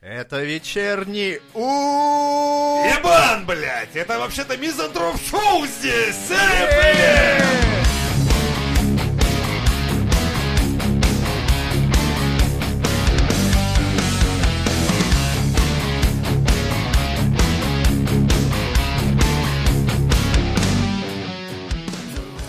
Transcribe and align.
Это 0.00 0.44
вечерний 0.44 1.40
у. 1.54 2.84
Ебан, 2.84 3.44
блядь! 3.46 3.96
Это 3.96 4.20
вообще-то 4.20 4.56
мизантроп 4.56 5.16
шоу 5.20 5.66
здесь! 5.66 6.30
Эй, 6.30 6.66
блядь! 6.68 7.68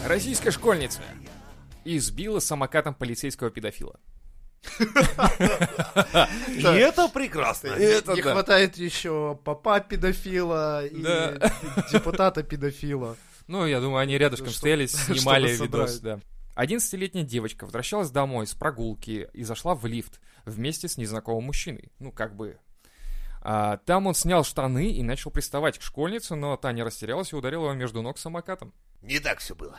Российская 0.06 0.52
школьница 0.52 1.02
избила 1.84 2.40
самокатом 2.40 2.94
полицейского 2.94 3.50
педофила. 3.50 4.00
И 6.50 6.62
это 6.62 7.08
прекрасно. 7.08 7.76
Не 7.78 8.22
хватает 8.22 8.78
еще 8.78 9.40
папа 9.44 9.80
педофила 9.80 10.86
и 10.86 11.02
депутата 11.92 12.44
педофила. 12.44 13.18
Ну, 13.48 13.66
я 13.66 13.80
думаю, 13.82 14.00
они 14.00 14.18
рядышком 14.18 14.50
Что- 14.50 14.60
стояли, 14.60 14.86
снимали 14.88 15.52
видос, 15.56 16.00
да. 16.00 16.20
11-летняя 16.56 17.24
девочка 17.24 17.64
возвращалась 17.64 18.12
домой 18.12 18.46
с 18.46 18.54
прогулки 18.54 19.30
и 19.34 19.44
зашла 19.44 19.76
в 19.76 19.86
лифт 19.86 20.20
вместе 20.46 20.88
с 20.88 20.98
незнакомым 20.98 21.46
мужчиной. 21.46 21.92
Ну, 22.00 22.12
как 22.12 22.36
бы... 22.36 22.58
А, 23.42 23.78
там 23.78 24.08
он 24.08 24.16
снял 24.16 24.44
штаны 24.44 24.92
и 24.92 25.02
начал 25.02 25.32
приставать 25.32 25.80
к 25.80 25.82
школьнице, 25.82 26.36
но 26.36 26.58
та 26.58 26.74
не 26.74 26.84
растерялась 26.84 27.32
и 27.32 27.36
ударила 27.36 27.66
его 27.66 27.74
между 27.74 28.02
ног 28.02 28.20
самокатом. 28.20 28.74
Не 29.02 29.20
так 29.20 29.40
все 29.40 29.56
было. 29.56 29.78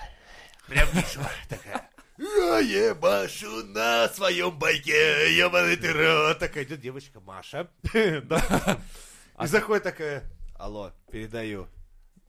Прям 0.66 0.88
вижу, 0.92 1.20
такая. 1.48 1.89
Я 2.20 2.58
ебашу 2.58 3.64
на 3.68 4.06
своем 4.10 4.58
байке, 4.58 5.34
ебаный 5.34 5.76
ты 5.76 5.90
рот. 5.90 6.38
Такая 6.38 6.64
идет 6.64 6.78
девочка 6.78 7.18
Маша. 7.18 7.70
И 7.94 9.46
заходит 9.46 9.84
такая, 9.84 10.24
алло, 10.58 10.92
передаю. 11.10 11.66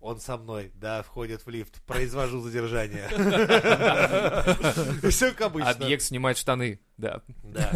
Он 0.02 0.19
со 0.19 0.35
мной, 0.35 0.71
да, 0.73 1.03
входит 1.03 1.45
в 1.45 1.49
лифт, 1.49 1.80
произвожу 1.83 2.41
задержание. 2.41 3.07
Все 5.08 5.30
как 5.30 5.41
обычно. 5.41 5.69
Объект 5.69 6.02
снимает 6.02 6.39
штаны, 6.39 6.80
да. 6.97 7.21
Да. 7.43 7.71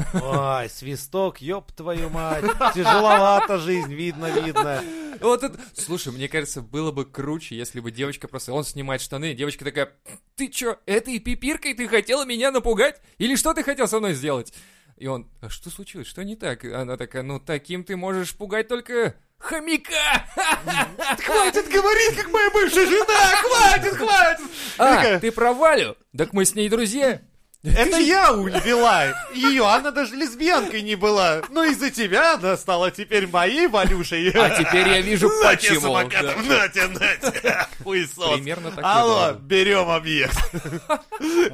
Ой, 0.60 0.68
свисток, 0.70 1.40
ёб 1.40 1.72
твою 1.72 2.10
мать. 2.10 2.44
Тяжеловато 2.74 3.60
жизнь, 3.60 3.94
видно, 3.94 4.32
видно. 4.32 4.84
Вот 5.22 5.44
это... 5.44 5.60
Слушай, 5.76 6.14
мне 6.14 6.28
кажется, 6.28 6.64
было 6.64 6.92
бы 6.92 7.06
круче, 7.06 7.56
если 7.56 7.80
бы 7.80 7.92
девочка 7.92 8.28
просто... 8.28 8.54
Он 8.54 8.64
снимает 8.64 9.02
штаны, 9.02 9.36
девочка 9.36 9.64
такая... 9.64 9.94
Ты 10.36 10.48
чё, 10.48 10.80
этой 10.88 11.20
пипиркой 11.20 11.76
ты 11.76 11.88
хотела 11.88 12.26
меня 12.26 12.50
напугать? 12.50 13.00
Или 13.20 13.36
что 13.36 13.54
ты 13.54 13.62
хотел 13.62 13.88
со 13.88 14.00
мной 14.00 14.16
сделать? 14.16 14.52
И 14.98 15.06
он... 15.06 15.30
А 15.42 15.50
что 15.50 15.70
случилось? 15.70 16.08
Что 16.08 16.24
не 16.24 16.36
так? 16.36 16.66
Она 16.66 16.98
такая... 16.98 17.22
Ну, 17.22 17.40
таким 17.40 17.84
ты 17.84 17.96
можешь 17.96 18.36
пугать 18.36 18.68
только... 18.68 19.16
Хомяка! 19.38 20.26
Хватит 21.24 21.68
говорить, 21.70 22.16
как 22.16 22.32
моя 22.32 22.50
бывшая 22.52 22.86
жена! 22.86 23.36
Хватит, 23.42 23.96
хватит! 23.96 24.46
А, 24.78 25.20
ты 25.20 25.32
про 25.32 25.54
Валю? 25.54 25.98
Так 26.18 26.34
мы 26.34 26.46
с 26.46 26.56
ней 26.56 26.70
друзья. 26.70 27.22
Это 27.72 27.98
я 27.98 28.34
увела 28.34 29.06
ее, 29.34 29.66
она 29.68 29.92
даже 29.92 30.16
лесбиянкой 30.16 30.82
не 30.82 30.96
была. 30.96 31.42
Но 31.50 31.64
из-за 31.64 31.90
тебя 31.90 32.36
она 32.36 32.58
стала 32.58 32.92
теперь 32.92 33.28
моей 33.28 33.68
Валюшей. 33.68 34.30
А 34.32 34.50
теперь 34.52 34.88
я 34.88 35.02
вижу, 35.02 35.28
На 35.30 35.50
почему. 35.52 35.82
самокатом, 35.82 36.48
на 36.48 36.68
тебе, 36.68 36.88
на 36.88 37.32
тебе. 37.32 37.68
Хуесос. 37.84 38.34
Примерно 38.36 38.72
так 38.72 38.84
Алло, 38.86 39.34
берем 39.40 39.90
объект. 39.90 40.38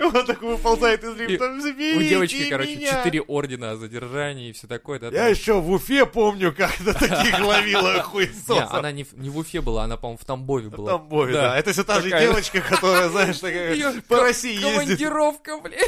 Он 0.02 0.26
так 0.26 0.42
выползает 0.42 1.04
из 1.04 1.16
лифта. 1.16 1.52
У 1.52 1.60
«Заберите 1.62 2.10
девочки, 2.10 2.50
короче, 2.50 2.76
меня». 2.76 2.92
четыре 3.04 3.22
ордена 3.22 3.72
о 3.72 3.76
задержании 3.76 4.50
и 4.50 4.54
все 4.54 4.68
такое. 4.68 5.00
Да, 5.00 5.10
Я 5.10 5.28
еще 5.28 5.60
в 5.60 5.72
Уфе 5.72 6.06
помню, 6.06 6.54
когда 6.54 6.94
таких 6.94 7.40
ловила 7.40 8.02
хуесосов. 8.04 8.74
она 8.74 8.92
не 8.92 9.04
в, 9.04 9.14
в 9.14 9.38
Уфе 9.38 9.62
была, 9.62 9.84
она, 9.84 9.98
по-моему, 9.98 10.18
в 10.22 10.26
Тамбове 10.26 10.68
В 10.70 10.72
была. 10.72 10.92
Тамбове, 10.92 11.34
да. 11.34 11.58
Это 11.58 11.72
все 11.74 11.84
та 11.84 12.02
же 12.02 12.10
девочка, 12.10 12.62
которая, 12.62 13.10
знаешь, 13.10 13.38
такая 13.40 14.02
по 14.08 14.20
России 14.20 14.54
ездит. 14.54 14.72
Командировка, 14.74 15.58
блин. 15.60 15.80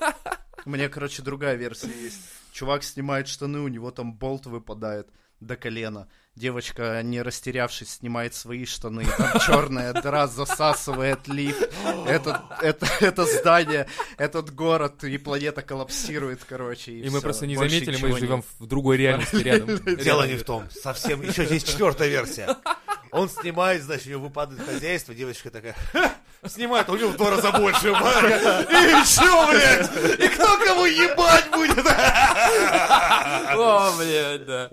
У 0.64 0.70
меня, 0.70 0.88
короче, 0.88 1.22
другая 1.22 1.54
версия 1.54 1.88
есть. 1.88 2.20
Чувак 2.52 2.82
снимает 2.82 3.28
штаны, 3.28 3.60
у 3.60 3.68
него 3.68 3.90
там 3.90 4.14
болт 4.14 4.46
выпадает 4.46 5.08
до 5.40 5.56
колена. 5.56 6.08
Девочка, 6.34 7.00
не 7.02 7.22
растерявшись, 7.22 7.94
снимает 7.94 8.34
свои 8.34 8.66
штаны. 8.66 9.04
Там 9.16 9.40
черная 9.40 9.92
дыра 9.94 10.26
засасывает 10.26 11.28
лифт. 11.28 11.70
Это, 12.06 12.44
это, 12.60 12.86
это 13.00 13.24
здание, 13.24 13.88
этот 14.18 14.54
город 14.54 15.02
и 15.04 15.16
планета 15.18 15.62
коллапсирует, 15.62 16.44
короче. 16.44 16.92
И, 16.92 17.06
И 17.06 17.10
мы 17.10 17.20
просто 17.20 17.46
не 17.46 17.56
Больше 17.56 17.78
заметили, 17.78 18.02
мы 18.02 18.18
живем 18.18 18.42
в 18.58 18.66
другой 18.66 18.98
реальности 18.98 19.36
рядом. 19.36 19.78
Дело 19.96 20.26
не 20.26 20.34
в 20.34 20.44
том. 20.44 20.68
Совсем. 20.70 21.22
Еще 21.22 21.46
здесь 21.46 21.64
четвертая 21.64 22.08
версия. 22.08 22.56
Он 23.12 23.30
снимает, 23.30 23.82
значит, 23.82 24.08
у 24.08 24.10
него 24.10 24.22
выпадает 24.24 24.62
хозяйство, 24.62 25.14
девочка 25.14 25.50
такая, 25.50 25.74
Снимает, 26.48 26.88
а 26.88 26.92
у 26.92 26.96
него 26.96 27.10
в 27.10 27.16
два 27.16 27.30
раза 27.30 27.52
больше. 27.52 27.88
И 27.88 29.04
что, 29.04 29.46
блядь? 29.48 29.90
И 30.20 30.28
кто 30.28 30.56
кого 30.58 30.86
ебать 30.86 31.50
будет? 31.50 31.86
О, 33.54 33.92
блядь, 33.98 34.46
да. 34.46 34.68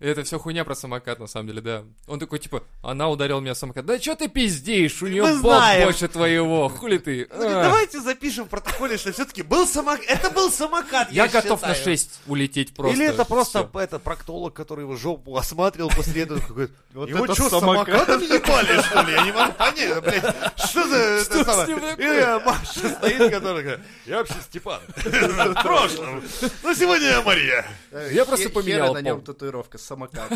Это 0.00 0.24
все 0.24 0.38
хуйня 0.38 0.64
про 0.64 0.74
самокат, 0.74 1.18
на 1.18 1.26
самом 1.26 1.48
деле, 1.48 1.60
да. 1.60 1.84
Он 2.06 2.18
такой, 2.18 2.38
типа, 2.38 2.62
она 2.82 3.10
ударила 3.10 3.38
меня 3.40 3.54
самокат. 3.54 3.84
Да 3.84 4.00
что 4.00 4.16
ты 4.16 4.28
пиздишь? 4.28 5.02
У 5.02 5.06
нее 5.06 5.22
Мы 5.22 5.40
бог 5.42 5.52
знаем. 5.52 5.84
больше 5.84 6.08
твоего. 6.08 6.68
Хули 6.70 6.96
ты? 6.96 7.28
А. 7.30 7.64
Давайте 7.64 8.00
запишем 8.00 8.46
в 8.46 8.48
протоколе, 8.48 8.96
что 8.96 9.12
все-таки 9.12 9.42
был 9.42 9.66
самокат. 9.66 10.06
Это 10.08 10.30
был 10.30 10.50
самокат, 10.50 11.12
Я 11.12 11.28
готов 11.28 11.60
на 11.60 11.74
считаю. 11.74 11.96
6 11.98 12.20
улететь 12.26 12.74
просто. 12.74 12.96
Или 12.96 13.10
это 13.10 13.26
просто 13.26 13.68
Всё. 13.68 13.78
это 13.80 13.98
проктолог, 13.98 14.54
который 14.54 14.82
его 14.82 14.96
жопу 14.96 15.36
осматривал 15.36 15.90
после 15.90 16.22
этого, 16.22 16.38
какой 16.38 16.70
Вот 16.94 17.08
Его 17.08 17.34
что, 17.34 17.50
самокат? 17.50 17.94
самокатом 17.94 18.22
ебали, 18.22 18.80
что 18.82 19.02
ли? 19.02 19.12
Я 19.12 19.24
не 19.26 19.32
могу 19.32 19.52
понять, 19.52 20.02
блядь. 20.02 20.34
Что 20.56 20.86
за... 20.88 21.24
Что 21.24 21.64
с 21.64 21.68
ним 21.68 21.78
И 21.78 21.80
такое? 21.82 22.38
Маша 22.40 22.88
стоит, 22.88 23.30
которая 23.30 23.62
говорит, 23.62 23.80
я 24.06 24.16
вообще 24.16 24.34
Степан. 24.48 24.80
В 24.96 25.62
прошлом. 25.62 26.22
Но 26.62 26.72
сегодня 26.74 27.06
я 27.08 27.20
Мария. 27.22 27.66
Я 28.12 28.24
просто 28.24 28.48
поменял 28.48 28.88
хера 28.88 28.94
на 28.94 29.02
нем 29.02 29.20
татуировка, 29.20 29.76
самокат. 29.90 30.30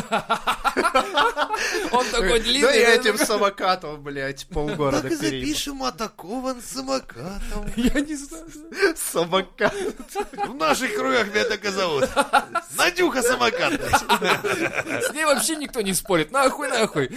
Он 1.91 2.05
такой 2.11 2.39
Да 2.39 2.45
длинный. 2.45 2.77
и 2.77 2.81
этим 2.81 3.17
самокатом, 3.17 4.01
блядь, 4.03 4.45
полгорода 4.47 5.09
переехал. 5.09 5.85
атакован 5.85 6.61
самокатом. 6.61 7.71
Я 7.75 8.01
не 8.01 8.15
знаю. 8.15 8.45
Самокат. 8.95 9.73
В 10.47 10.53
наших 10.55 10.93
кругах 10.95 11.27
меня 11.27 11.45
так 11.45 11.63
и 11.63 11.69
зовут. 11.69 12.09
Надюха 12.77 13.21
самокат. 13.21 13.73
С 13.81 15.13
ней 15.13 15.23
вообще 15.25 15.55
никто 15.55 15.81
не 15.81 15.93
спорит. 15.93 16.31
Нахуй, 16.31 16.67
нахуй. 16.67 17.09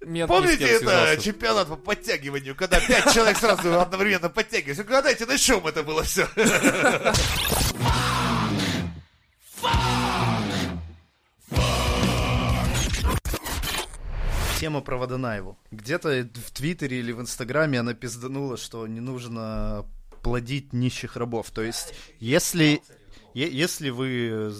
Мент 0.00 0.28
Помните 0.28 0.64
это 0.66 0.78
связался. 0.84 1.22
чемпионат 1.22 1.68
по 1.68 1.76
подтягиванию, 1.76 2.54
когда 2.54 2.78
пять 2.80 3.14
человек 3.14 3.38
сразу 3.38 3.80
одновременно 3.80 4.28
подтягивались? 4.28 4.78
Ну, 4.78 4.84
Гадайте, 4.84 5.24
на 5.24 5.38
чем 5.38 5.66
это 5.66 5.82
было 5.82 6.02
все? 6.02 6.28
Тема 14.64 14.80
про 14.80 14.96
Водонаеву. 14.96 15.58
Где-то 15.72 16.26
в 16.32 16.50
Твиттере 16.50 17.00
или 17.00 17.12
в 17.12 17.20
Инстаграме 17.20 17.80
она 17.80 17.92
пизданула, 17.92 18.56
что 18.56 18.86
не 18.86 19.00
нужно 19.00 19.84
плодить 20.22 20.72
нищих 20.72 21.16
рабов. 21.16 21.50
То 21.50 21.60
есть, 21.60 21.92
если, 22.18 22.80
если 23.34 23.90
вы... 23.90 24.54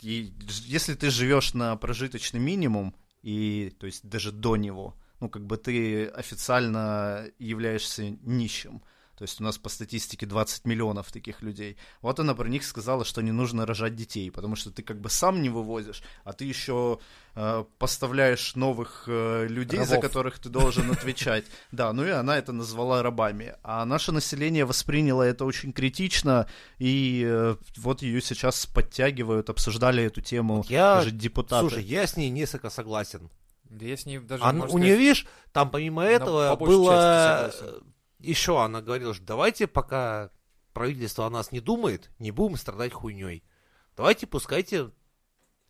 Если 0.00 0.94
ты 0.94 1.10
живешь 1.10 1.54
на 1.54 1.74
прожиточный 1.74 2.38
минимум, 2.38 2.94
и, 3.22 3.74
то 3.80 3.86
есть, 3.86 4.08
даже 4.08 4.30
до 4.30 4.54
него, 4.54 4.94
ну, 5.18 5.28
как 5.28 5.44
бы 5.44 5.56
ты 5.56 6.06
официально 6.06 7.26
являешься 7.40 8.10
нищим. 8.10 8.80
То 9.18 9.22
есть 9.22 9.40
у 9.40 9.44
нас 9.44 9.58
по 9.58 9.68
статистике 9.68 10.26
20 10.26 10.64
миллионов 10.64 11.10
таких 11.10 11.42
людей. 11.42 11.76
Вот 12.02 12.20
она 12.20 12.36
про 12.36 12.46
них 12.46 12.62
сказала, 12.64 13.04
что 13.04 13.20
не 13.20 13.32
нужно 13.32 13.66
рожать 13.66 13.96
детей, 13.96 14.30
потому 14.30 14.54
что 14.54 14.70
ты 14.70 14.84
как 14.84 15.00
бы 15.00 15.10
сам 15.10 15.42
не 15.42 15.48
вывозишь, 15.48 16.04
а 16.22 16.32
ты 16.32 16.44
еще 16.44 17.00
э, 17.34 17.64
поставляешь 17.78 18.54
новых 18.54 19.06
э, 19.08 19.48
людей, 19.48 19.82
за 19.82 19.96
Рабов. 19.96 20.02
которых 20.02 20.38
ты 20.38 20.50
должен 20.50 20.88
отвечать. 20.92 21.46
Да, 21.72 21.92
ну 21.92 22.06
и 22.06 22.10
она 22.10 22.38
это 22.38 22.52
назвала 22.52 23.02
рабами. 23.02 23.56
А 23.64 23.84
наше 23.84 24.12
население 24.12 24.64
восприняло 24.64 25.24
это 25.24 25.44
очень 25.44 25.72
критично, 25.72 26.46
и 26.78 27.24
э, 27.26 27.56
вот 27.76 28.02
ее 28.02 28.22
сейчас 28.22 28.66
подтягивают, 28.66 29.50
обсуждали 29.50 30.04
эту 30.04 30.20
тему 30.20 30.64
Я- 30.68 30.98
даже 30.98 31.10
депутаты. 31.10 31.68
Слушай, 31.68 31.82
я 31.82 32.06
с 32.06 32.16
ней 32.16 32.30
несколько 32.30 32.70
согласен. 32.70 33.30
Да 33.64 33.84
я 33.84 33.96
с 33.96 34.06
ней 34.06 34.20
даже, 34.20 34.44
можно 34.44 34.76
у 34.76 34.78
нее, 34.78 34.96
видишь, 34.96 35.26
там 35.50 35.70
помимо 35.72 36.04
этого 36.04 36.54
было... 36.54 37.50
Еще 38.18 38.60
она 38.60 38.82
говорила, 38.82 39.14
что 39.14 39.24
давайте, 39.24 39.66
пока 39.66 40.30
правительство 40.72 41.26
о 41.26 41.30
нас 41.30 41.52
не 41.52 41.60
думает, 41.60 42.10
не 42.18 42.30
будем 42.30 42.56
страдать 42.56 42.92
хуйней. 42.92 43.44
Давайте 43.96 44.26
пускайте, 44.26 44.90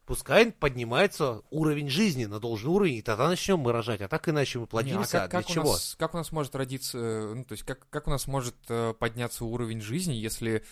пускай 0.04 0.52
поднимается 0.52 1.42
уровень 1.50 1.88
жизни 1.88 2.24
на 2.24 2.40
должный 2.40 2.70
уровень, 2.70 2.94
и 2.96 3.02
тогда 3.02 3.28
начнем 3.28 3.58
мы 3.58 3.72
рожать. 3.72 4.00
А 4.00 4.08
так 4.08 4.28
иначе 4.28 4.58
мы 4.58 4.62
Не, 4.62 4.66
а 4.66 4.70
плодимся, 4.70 5.18
как, 5.18 5.30
для 5.30 5.40
как 5.40 5.50
у 5.50 5.52
чего? 5.52 5.72
нас, 5.72 5.96
как 5.98 6.14
у 6.14 6.16
нас 6.16 6.32
может 6.32 6.54
родиться, 6.54 6.98
э, 6.98 7.34
ну, 7.34 7.44
то 7.44 7.52
есть 7.52 7.64
как, 7.64 7.88
как 7.90 8.06
у 8.06 8.10
нас 8.10 8.26
может 8.26 8.56
э, 8.68 8.94
подняться 8.98 9.44
уровень 9.44 9.80
жизни, 9.80 10.14
если 10.14 10.64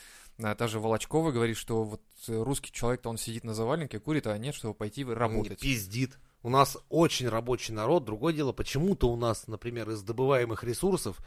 а, 0.43 0.55
та 0.55 0.69
же 0.69 0.81
Волочкова 0.81 1.33
говорит, 1.33 1.57
что 1.57 1.85
вот 1.85 2.03
э, 2.29 2.43
русский 2.43 2.73
человек-то 2.73 3.09
он 3.09 3.17
сидит 3.17 3.45
на 3.45 3.55
заваленке, 3.55 4.01
курит, 4.01 4.27
а 4.27 4.37
нет, 4.37 4.55
чтобы 4.55 4.75
пойти 4.75 5.05
работать. 5.05 5.61
Пиздит. 5.61 6.19
У 6.43 6.51
нас 6.51 6.77
очень 6.89 7.29
рабочий 7.29 7.73
народ. 7.73 8.05
Другое 8.05 8.33
дело, 8.35 8.53
почему-то 8.53 9.11
у 9.11 9.17
нас, 9.17 9.47
например, 9.47 9.91
из 9.91 10.03
добываемых 10.03 10.63
ресурсов 10.63 11.19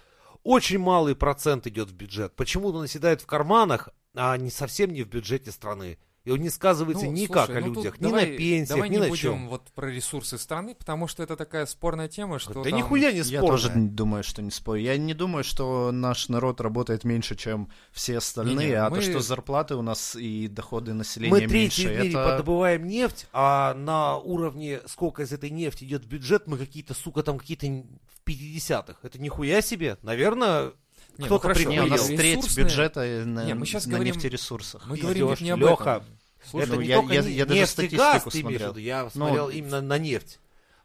очень 0.44 0.80
малый 0.80 1.15
процент 1.15 1.68
идет 1.68 1.89
в 1.89 1.94
бюджет. 1.94 2.36
Почему-то 2.36 2.80
наседает 2.80 3.21
в 3.21 3.25
карманах, 3.25 3.89
а 4.15 4.36
не 4.38 4.50
совсем 4.50 4.91
не 4.91 5.03
в 5.03 5.07
бюджете 5.07 5.51
страны. 5.51 5.97
И 6.25 6.31
он 6.31 6.39
не 6.42 6.50
сказывается 6.50 7.06
Ну, 7.06 7.12
никак 7.13 7.45
слушай, 7.45 7.57
о 7.63 7.66
ну 7.66 7.74
людях, 7.74 8.00
ни 8.00 8.04
давай- 8.04 8.30
на 8.31 8.38
пенсиях, 8.38 8.68
давай 8.69 8.89
ни 8.89 8.94
не 8.94 9.00
на 9.00 9.07
будем 9.07 9.21
чем. 9.21 9.48
вот 9.50 9.71
про 9.74 9.89
ресурсы 9.89 10.38
страны, 10.38 10.75
потому 10.75 11.07
что 11.07 11.24
это 11.24 11.36
такая 11.38 11.66
спорная 11.66 12.10
тема, 12.10 12.39
что 12.39 12.54
Да 12.56 12.63
там- 12.69 12.77
нихуя 12.77 13.12
не 13.12 13.19
Я 13.19 13.24
спорно. 13.24 13.48
тоже 13.48 13.71
думаю, 13.75 14.24
что 14.24 14.42
не 14.42 14.51
спорю. 14.51 14.81
Я 14.81 14.98
не 14.98 15.13
думаю, 15.13 15.44
что 15.45 15.92
наш 15.94 16.27
народ 16.30 16.60
работает 16.62 17.04
меньше, 17.06 17.36
чем 17.36 17.69
все 17.92 18.18
остальные, 18.18 18.56
Не-не, 18.68 18.74
а 18.74 18.89
мы- 18.89 18.98
то, 18.98 19.01
что 19.01 19.19
зарплаты 19.21 19.75
у 19.75 19.81
нас 19.81 20.16
и 20.18 20.48
доходы 20.50 20.94
населения 20.94 21.31
Мы 21.33 21.39
меньше, 21.48 21.83
третий 21.83 21.88
в 21.88 21.92
мире 21.92 22.10
это... 22.10 22.24
подобываем 22.31 22.86
нефть, 22.86 23.27
а 23.31 23.74
на 23.75 24.18
уровне, 24.18 24.81
сколько 24.88 25.24
из 25.24 25.31
этой 25.31 25.50
нефти 25.50 25.86
идет 25.86 26.04
в 26.04 26.07
бюджет, 26.07 26.48
мы 26.48 26.57
какие-то, 26.57 26.94
сука, 26.94 27.24
там 27.24 27.39
какие-то 27.39 27.66
в 27.68 28.27
50-х. 28.30 29.00
Это 29.04 29.19
нихуя 29.21 29.62
себе. 29.62 29.98
Наверное, 30.01 30.74
Ну 31.19 31.25
кто-то 31.25 31.42
хорошо, 31.50 31.69
Не, 31.69 31.81
у 31.81 31.88
нас 31.88 32.06
треть 32.07 32.57
бюджета 32.57 33.01
на, 33.25 33.45
Не, 33.45 33.54
мы 33.54 33.66
щас 33.66 33.86
на 33.86 33.94
говорим- 33.98 34.16
нефтересурсах. 34.16 34.86
Мы 34.88 34.98
говорим 34.98 35.30
ведь 35.30 35.42
не 35.42 35.51
об 35.51 35.63
этом. 35.63 36.04
Слушай, 36.50 36.63
это 36.66 36.75
ну, 36.75 36.81
не 36.81 36.88
я- 36.88 36.95
только 36.98 37.13
я- 37.13 37.21
я 37.21 37.45
даже 37.45 37.66
статистику 37.68 38.30
ты 38.31 38.39
смотрел. 38.42 38.69
виду? 38.69 38.80
Я 38.80 39.04
Ну, 39.04 39.10
смотрел 39.10 39.50
именно 39.50 39.81
на 39.81 39.98
нефть. 39.98 40.39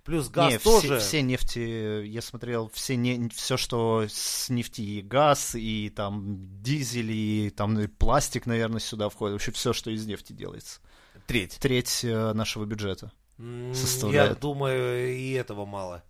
Плюс 0.04 0.28
газ 0.28 0.52
не, 0.52 0.58
тоже. 0.58 0.98
Все, 0.98 1.08
все 1.08 1.22
нефти, 1.22 2.04
я 2.04 2.20
смотрел, 2.20 2.70
все, 2.74 2.94
не, 2.96 3.30
все, 3.30 3.56
что 3.56 4.04
с 4.06 4.50
нефти, 4.50 4.82
и 4.82 5.00
газ, 5.02 5.54
и 5.54 5.88
там 5.88 6.36
дизель, 6.62 7.10
и 7.10 7.50
там 7.50 7.78
и 7.80 7.86
пластик, 7.86 8.44
наверное, 8.44 8.80
сюда 8.80 9.08
входит. 9.08 9.34
Вообще 9.34 9.52
все, 9.52 9.72
что 9.72 9.90
из 9.90 10.04
нефти 10.06 10.34
делается. 10.34 10.80
Треть. 11.26 11.56
Треть 11.58 12.00
э, 12.04 12.32
нашего 12.34 12.66
бюджета. 12.66 13.12
М, 13.38 13.68
Я 13.70 13.74
составляет. 13.74 14.40
думаю, 14.40 15.16
и 15.16 15.30
этого 15.32 15.64
мало. 15.64 16.02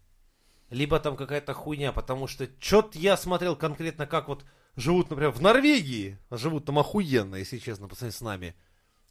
Либо 0.75 0.99
там 0.99 1.17
какая-то 1.17 1.55
хуйня, 1.55 1.93
потому 1.93 2.27
что 2.27 2.49
что-то 2.59 2.99
я 2.99 3.17
смотрел 3.17 3.55
конкретно, 3.55 4.07
как 4.07 4.27
вот 4.29 4.45
живут, 4.75 5.09
например, 5.09 5.31
в 5.31 5.41
Норвегии. 5.41 6.19
а 6.31 6.37
Живут 6.37 6.65
там 6.65 6.79
охуенно, 6.81 7.37
если 7.37 7.59
честно, 7.59 7.87
по 7.87 7.95
сравнению 7.95 8.19
с 8.19 8.21
нами. 8.21 8.55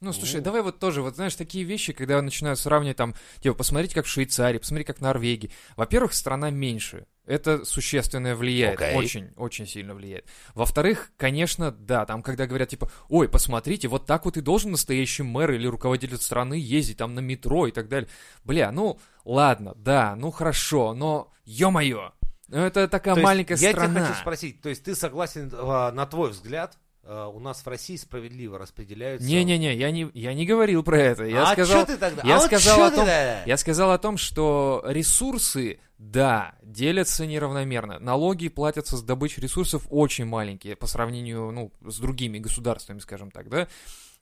Ну, 0.00 0.12
слушай, 0.12 0.36
Ну. 0.36 0.42
давай 0.42 0.60
вот 0.60 0.78
тоже, 0.78 1.00
вот 1.00 1.14
знаешь, 1.14 1.34
такие 1.34 1.64
вещи, 1.64 1.94
когда 1.94 2.20
начинают 2.20 2.58
сравнивать 2.58 2.98
там, 2.98 3.14
типа, 3.40 3.54
посмотрите, 3.54 3.94
как 3.94 4.04
в 4.04 4.10
Швейцарии, 4.10 4.58
посмотри, 4.58 4.84
как 4.84 4.98
в 4.98 5.00
Норвегии. 5.00 5.50
Во-первых, 5.76 6.12
страна 6.12 6.50
меньше. 6.50 7.06
Это 7.26 7.64
существенно 7.64 8.34
влияет. 8.34 8.80
Окей. 8.80 8.96
Очень, 8.96 9.30
очень 9.36 9.66
сильно 9.66 9.94
влияет. 9.94 10.26
Во-вторых, 10.54 11.10
конечно, 11.16 11.70
да, 11.72 12.04
там, 12.04 12.22
когда 12.22 12.46
говорят, 12.46 12.68
типа, 12.68 12.90
ой, 13.08 13.28
посмотрите, 13.28 13.88
вот 13.88 14.04
так 14.04 14.26
вот 14.26 14.36
и 14.36 14.42
должен 14.42 14.72
настоящий 14.72 15.22
мэр 15.22 15.52
или 15.52 15.66
руководитель 15.66 16.18
страны 16.18 16.54
ездить 16.54 16.98
там 16.98 17.14
на 17.14 17.20
метро 17.20 17.66
и 17.66 17.72
так 17.72 17.88
далее. 17.88 18.10
Бля, 18.44 18.70
ну, 18.72 18.98
ладно, 19.24 19.72
да, 19.76 20.16
ну 20.16 20.30
хорошо, 20.30 20.92
но, 20.92 21.32
ё-моё, 21.46 22.12
ну, 22.48 22.58
это 22.58 22.88
такая 22.88 23.14
То 23.14 23.20
есть 23.20 23.24
маленькая 23.24 23.56
я 23.56 23.70
страна. 23.70 23.88
тебя 23.94 24.04
хочу 24.06 24.20
спросить, 24.20 24.60
то 24.60 24.68
есть 24.68 24.84
ты 24.84 24.94
согласен, 24.94 25.50
а, 25.54 25.92
на 25.92 26.04
твой 26.04 26.30
взгляд, 26.30 26.76
у 27.06 27.40
нас 27.40 27.64
в 27.64 27.68
России 27.68 27.96
справедливо 27.96 28.58
распределяются... 28.58 29.26
Не-не-не, 29.28 29.74
я 29.74 29.90
не, 29.90 30.10
я 30.14 30.34
не 30.34 30.46
говорил 30.46 30.82
про 30.82 30.98
это. 30.98 31.24
Я 31.24 31.42
а 31.42 31.52
сказал, 31.52 31.86
ты 31.86 31.96
тогда? 31.96 32.22
я 32.24 32.36
а 32.36 32.38
вот 32.38 32.46
сказал 32.46 32.76
чё 32.76 32.84
о 32.84 32.90
ты 32.90 32.96
том- 32.96 33.06
тогда? 33.06 33.44
Я 33.44 33.56
сказал 33.56 33.90
о 33.90 33.98
том, 33.98 34.16
что 34.16 34.82
ресурсы, 34.86 35.80
да, 35.98 36.54
делятся 36.62 37.26
неравномерно. 37.26 37.98
Налоги 37.98 38.48
платятся 38.48 38.96
с 38.96 39.02
добычи 39.02 39.40
ресурсов 39.40 39.86
очень 39.90 40.24
маленькие 40.24 40.76
по 40.76 40.86
сравнению, 40.86 41.50
ну, 41.50 41.72
с 41.82 41.98
другими 41.98 42.38
государствами, 42.38 42.98
скажем 43.00 43.30
так, 43.30 43.48
да. 43.48 43.68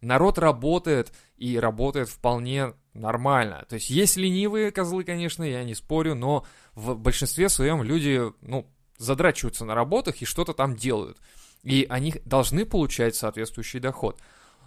Народ 0.00 0.37
работает 0.38 1.12
и 1.37 1.58
работает 1.58 2.08
вполне 2.08 2.75
нормально. 2.93 3.64
То 3.69 3.76
есть 3.76 3.88
есть 3.88 4.17
ленивые 4.17 4.73
козлы, 4.73 5.05
конечно, 5.05 5.44
я 5.44 5.62
не 5.62 5.75
спорю, 5.75 6.17
но 6.17 6.44
в 6.75 6.96
большинстве 6.96 7.49
своем 7.49 7.84
люди, 7.84 8.20
ну, 8.40 8.67
задрачиваются 8.99 9.64
на 9.64 9.75
работах 9.75 10.20
и 10.20 10.25
что-то 10.25 10.55
там 10.55 10.76
делают. 10.76 11.19
И 11.62 11.87
они 11.88 12.14
должны 12.25 12.67
получать 12.67 13.14
соответствующий 13.14 13.81
доход. 13.81 14.20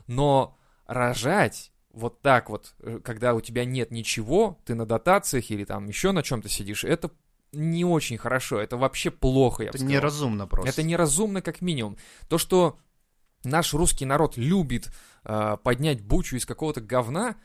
Но 0.08 0.58
рожать 0.86 1.72
вот 1.92 2.22
так 2.22 2.50
вот, 2.50 2.74
э, 2.80 3.00
когда 3.04 3.34
у 3.34 3.42
тебя 3.42 3.66
нет 3.66 3.92
ничего, 3.92 4.60
ты 4.66 4.76
на 4.76 4.86
дотациях 4.86 5.50
или 5.50 5.64
там 5.64 5.88
еще 5.88 6.12
на 6.12 6.24
чем-то 6.24 6.50
сидишь, 6.50 6.84
это 6.84 7.10
не 7.52 7.86
очень 7.86 8.18
хорошо, 8.18 8.60
это 8.60 8.78
вообще 8.78 9.12
плохо, 9.12 9.64
я 9.64 9.70
Это 9.70 9.84
неразумно 9.84 10.46
просто. 10.46 10.70
Это 10.70 10.84
неразумно 10.84 11.42
как 11.42 11.62
минимум. 11.62 11.98
То, 12.28 12.38
что 12.38 12.78
наш 13.44 13.74
русский 13.74 14.06
народ 14.06 14.38
любит 14.38 14.92
э, 15.24 15.58
поднять 15.64 16.02
бучу 16.02 16.36
из 16.36 16.46
какого-то 16.46 16.82
говна, 16.82 17.36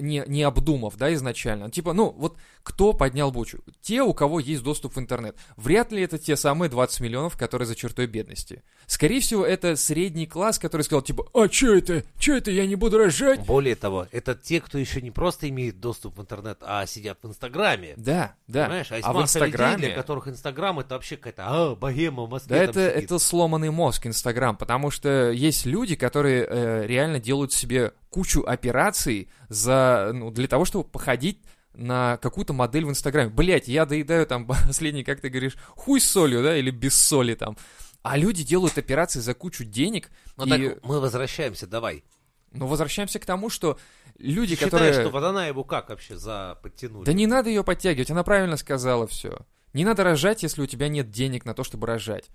не, 0.00 0.24
не 0.26 0.42
обдумав, 0.42 0.96
да, 0.96 1.12
изначально. 1.14 1.70
Типа, 1.70 1.92
ну, 1.92 2.10
вот 2.10 2.36
кто 2.62 2.92
поднял 2.92 3.30
бучу? 3.30 3.60
Те, 3.82 4.02
у 4.02 4.14
кого 4.14 4.40
есть 4.40 4.62
доступ 4.62 4.96
в 4.96 4.98
интернет. 4.98 5.36
Вряд 5.56 5.92
ли 5.92 6.02
это 6.02 6.18
те 6.18 6.36
самые 6.36 6.70
20 6.70 7.00
миллионов, 7.00 7.36
которые 7.36 7.66
за 7.66 7.74
чертой 7.74 8.06
бедности. 8.06 8.62
Скорее 8.86 9.20
всего, 9.20 9.44
это 9.44 9.76
средний 9.76 10.26
класс, 10.26 10.58
который 10.58 10.82
сказал, 10.82 11.02
типа, 11.02 11.26
а 11.34 11.48
чё 11.48 11.76
это? 11.76 12.04
Чё 12.18 12.36
это? 12.36 12.50
Я 12.50 12.66
не 12.66 12.74
буду 12.74 12.98
рожать? 12.98 13.40
Более 13.46 13.76
того, 13.76 14.06
это 14.12 14.34
те, 14.34 14.60
кто 14.60 14.78
еще 14.78 15.02
не 15.02 15.10
просто 15.10 15.48
имеет 15.48 15.80
доступ 15.80 16.18
в 16.18 16.22
интернет, 16.22 16.58
а 16.62 16.86
сидят 16.86 17.18
в 17.22 17.28
Инстаграме. 17.28 17.94
Да, 17.96 18.34
да. 18.46 18.64
Понимаешь? 18.64 18.92
А, 18.92 18.98
а 19.02 19.12
в 19.12 19.16
масса 19.16 19.38
людей, 19.38 19.52
Инстаграме... 19.52 19.86
для 19.86 19.94
которых 19.94 20.28
Инстаграм 20.28 20.78
это 20.80 20.94
вообще 20.94 21.16
какая-то 21.16 21.44
а, 21.46 21.74
богема 21.74 22.24
в 22.24 22.30
Москве. 22.30 22.56
Да, 22.56 22.62
это, 22.62 22.90
сидит. 22.90 23.04
это 23.04 23.18
сломанный 23.18 23.70
мозг, 23.70 24.06
Инстаграм, 24.06 24.56
потому 24.56 24.90
что 24.90 25.30
есть 25.30 25.66
люди, 25.66 25.96
которые 25.96 26.46
э, 26.48 26.86
реально 26.86 27.20
делают 27.20 27.52
себе 27.52 27.92
кучу 28.14 28.44
операций 28.46 29.28
за, 29.48 30.12
ну, 30.14 30.30
для 30.30 30.46
того, 30.46 30.64
чтобы 30.64 30.84
походить 30.84 31.42
на 31.72 32.16
какую-то 32.18 32.52
модель 32.52 32.84
в 32.84 32.88
Инстаграме. 32.88 33.28
Блять, 33.28 33.66
я 33.66 33.86
доедаю 33.86 34.24
там 34.24 34.46
последний, 34.68 35.02
как 35.02 35.20
ты 35.20 35.30
говоришь, 35.30 35.56
хуй 35.70 36.00
с 36.00 36.08
солью, 36.08 36.40
да, 36.40 36.56
или 36.56 36.70
без 36.70 36.94
соли 36.94 37.34
там. 37.34 37.56
А 38.02 38.16
люди 38.16 38.44
делают 38.44 38.78
операции 38.78 39.18
за 39.18 39.34
кучу 39.34 39.64
денег. 39.64 40.10
Ну 40.36 40.46
и, 40.46 40.48
так 40.48 40.84
мы 40.84 41.00
возвращаемся, 41.00 41.66
давай. 41.66 42.04
ну, 42.52 42.68
возвращаемся 42.68 43.18
к 43.18 43.26
тому, 43.26 43.50
что 43.50 43.80
люди, 44.16 44.54
Ты 44.54 44.64
которые... 44.64 44.92
считаешь, 44.92 45.08
что 45.08 45.12
Водонаеву 45.12 45.64
как 45.64 45.88
вообще 45.88 46.16
за 46.16 46.56
подтянули? 46.62 47.06
Да 47.06 47.12
не 47.12 47.26
надо 47.26 47.48
ее 47.48 47.64
подтягивать, 47.64 48.12
она 48.12 48.22
правильно 48.22 48.56
сказала 48.56 49.08
все. 49.08 49.44
Не 49.72 49.84
надо 49.84 50.04
рожать, 50.04 50.44
если 50.44 50.62
у 50.62 50.66
тебя 50.66 50.86
нет 50.86 51.10
денег 51.10 51.44
на 51.44 51.52
то, 51.52 51.64
чтобы 51.64 51.88
рожать. 51.88 52.30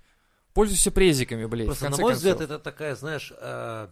Пользуйся 0.52 0.90
презиками, 0.90 1.46
блядь, 1.46 1.68
Просто, 1.68 1.84
на 1.84 1.90
мой 1.92 1.98
концов. 1.98 2.16
взгляд, 2.18 2.40
это 2.42 2.58
такая, 2.58 2.94
знаешь, 2.96 3.32
э, 3.34 3.88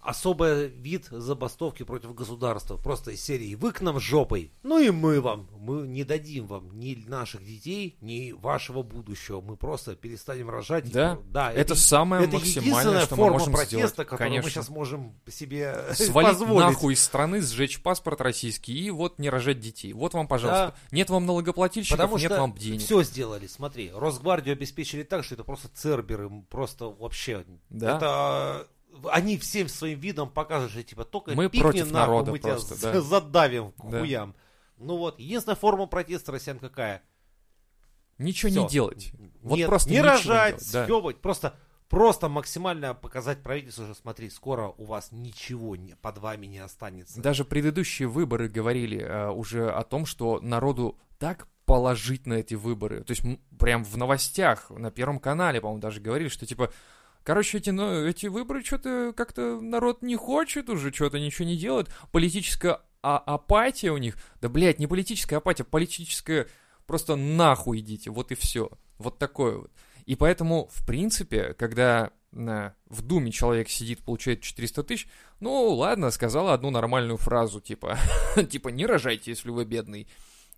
особый 0.00 0.68
вид 0.68 1.06
забастовки 1.10 1.82
против 1.82 2.14
государства. 2.14 2.76
Просто 2.76 3.12
из 3.12 3.22
серии 3.22 3.54
«Вы 3.54 3.72
к 3.72 3.80
нам 3.80 4.00
жопой, 4.00 4.52
ну 4.62 4.78
и 4.78 4.90
мы 4.90 5.20
вам. 5.20 5.48
Мы 5.58 5.86
не 5.86 6.04
дадим 6.04 6.46
вам 6.46 6.78
ни 6.78 6.94
наших 7.06 7.44
детей, 7.44 7.96
ни 8.00 8.32
вашего 8.32 8.82
будущего. 8.82 9.40
Мы 9.40 9.56
просто 9.56 9.94
перестанем 9.96 10.50
рожать». 10.50 10.90
Да, 10.90 11.18
да 11.26 11.52
это 11.52 11.74
самое 11.74 12.24
это 12.24 12.34
максимальное, 12.36 13.02
что 13.02 13.16
мы 13.16 13.24
форма 13.24 13.38
можем 13.38 13.52
протеста, 13.52 13.76
сделать. 13.76 13.94
которую 13.96 14.18
Конечно. 14.18 14.46
мы 14.46 14.50
сейчас 14.50 14.68
можем 14.68 15.14
себе 15.30 15.94
Свалить 15.94 16.30
позволить. 16.30 16.66
нахуй 16.66 16.94
из 16.94 17.02
страны, 17.02 17.42
сжечь 17.42 17.82
паспорт 17.82 18.20
российский 18.20 18.72
и 18.72 18.90
вот 18.90 19.18
не 19.18 19.28
рожать 19.30 19.60
детей. 19.60 19.92
Вот 19.92 20.14
вам, 20.14 20.26
пожалуйста. 20.28 20.74
Нет 20.90 21.10
вам 21.10 21.26
налогоплательщиков, 21.26 21.98
Потому 21.98 22.18
нет 22.18 22.30
вам 22.30 22.54
денег. 22.54 22.80
все 22.80 23.02
сделали, 23.02 23.46
смотри, 23.46 23.90
Росгвардию 23.94 24.54
обеспечили 24.54 25.02
так, 25.02 25.24
что 25.24 25.34
это 25.34 25.44
просто 25.44 25.68
церберы, 25.74 26.30
просто 26.48 26.86
вообще. 26.86 27.44
Да. 27.68 27.96
Это 27.96 28.68
они 29.10 29.38
всем 29.38 29.68
своим 29.68 29.98
видом 30.00 30.30
покажут, 30.30 30.70
что 30.72 30.82
типа 30.82 31.04
только 31.04 31.32
Мы 31.32 31.48
пикни 31.48 31.62
против 31.62 31.90
нахуй, 31.90 31.92
народа 31.92 32.30
мы 32.32 32.38
тебя 32.38 32.52
просто, 32.52 32.74
з- 32.74 32.80
да. 32.82 33.00
задавим 33.00 33.72
к 33.72 33.90
Да. 33.90 33.98
хуям. 34.00 34.34
Ну 34.76 34.96
вот, 34.96 35.18
единственная 35.20 35.56
форма 35.56 35.86
протеста 35.86 36.32
россиян 36.32 36.58
какая? 36.58 37.02
Ничего 38.18 38.50
Всё. 38.50 38.62
не 38.62 38.68
делать. 38.68 39.12
Вот 39.42 39.56
Нет, 39.56 39.66
просто 39.68 39.90
не 39.90 40.00
рожать, 40.02 40.56
делать, 40.58 40.72
да. 40.72 40.84
съебать, 40.86 41.16
просто 41.20 41.54
Просто 41.88 42.28
максимально 42.28 42.94
показать 42.94 43.42
правительству, 43.42 43.84
что 43.84 43.94
смотри, 43.94 44.30
скоро 44.30 44.68
у 44.78 44.84
вас 44.84 45.08
ничего 45.10 45.74
не, 45.74 45.96
под 45.96 46.18
вами 46.18 46.46
не 46.46 46.58
останется. 46.60 47.20
Даже 47.20 47.44
предыдущие 47.44 48.06
выборы 48.06 48.48
говорили 48.48 49.00
э, 49.00 49.30
уже 49.30 49.68
о 49.72 49.82
том, 49.82 50.06
что 50.06 50.38
народу 50.40 50.96
так 51.18 51.48
положить 51.64 52.26
на 52.28 52.34
эти 52.34 52.54
выборы. 52.54 53.02
То 53.02 53.10
есть 53.10 53.24
прям 53.58 53.82
в 53.82 53.96
новостях 53.96 54.70
на 54.70 54.92
Первом 54.92 55.18
канале, 55.18 55.60
по-моему, 55.60 55.80
даже 55.80 56.00
говорили, 56.00 56.28
что 56.28 56.46
типа, 56.46 56.72
короче, 57.30 57.58
эти, 57.58 57.70
ну, 57.70 58.06
эти 58.06 58.26
выборы 58.26 58.64
что-то 58.64 59.14
как-то 59.16 59.60
народ 59.60 60.02
не 60.02 60.16
хочет 60.16 60.68
уже, 60.68 60.92
что-то 60.92 61.20
ничего 61.20 61.46
не 61.46 61.56
делает. 61.56 61.88
Политическая 62.10 62.80
а- 63.04 63.18
апатия 63.18 63.92
у 63.92 63.98
них. 63.98 64.16
Да, 64.40 64.48
блядь, 64.48 64.80
не 64.80 64.88
политическая 64.88 65.36
апатия, 65.36 65.62
политическая 65.62 66.48
просто 66.88 67.14
нахуй 67.14 67.78
идите, 67.78 68.10
вот 68.10 68.32
и 68.32 68.34
все. 68.34 68.68
Вот 68.98 69.20
такое 69.20 69.58
вот. 69.58 69.70
И 70.06 70.16
поэтому, 70.16 70.68
в 70.72 70.84
принципе, 70.84 71.54
когда 71.54 72.10
э, 72.32 72.70
в 72.86 73.02
Думе 73.02 73.30
человек 73.30 73.68
сидит, 73.68 74.00
получает 74.00 74.40
400 74.40 74.82
тысяч, 74.82 75.08
ну, 75.38 75.68
ладно, 75.68 76.10
сказала 76.10 76.52
одну 76.52 76.70
нормальную 76.70 77.16
фразу, 77.16 77.60
типа, 77.60 77.96
типа, 78.50 78.70
не 78.70 78.86
рожайте, 78.86 79.30
если 79.30 79.50
вы 79.50 79.64
бедный. 79.64 80.08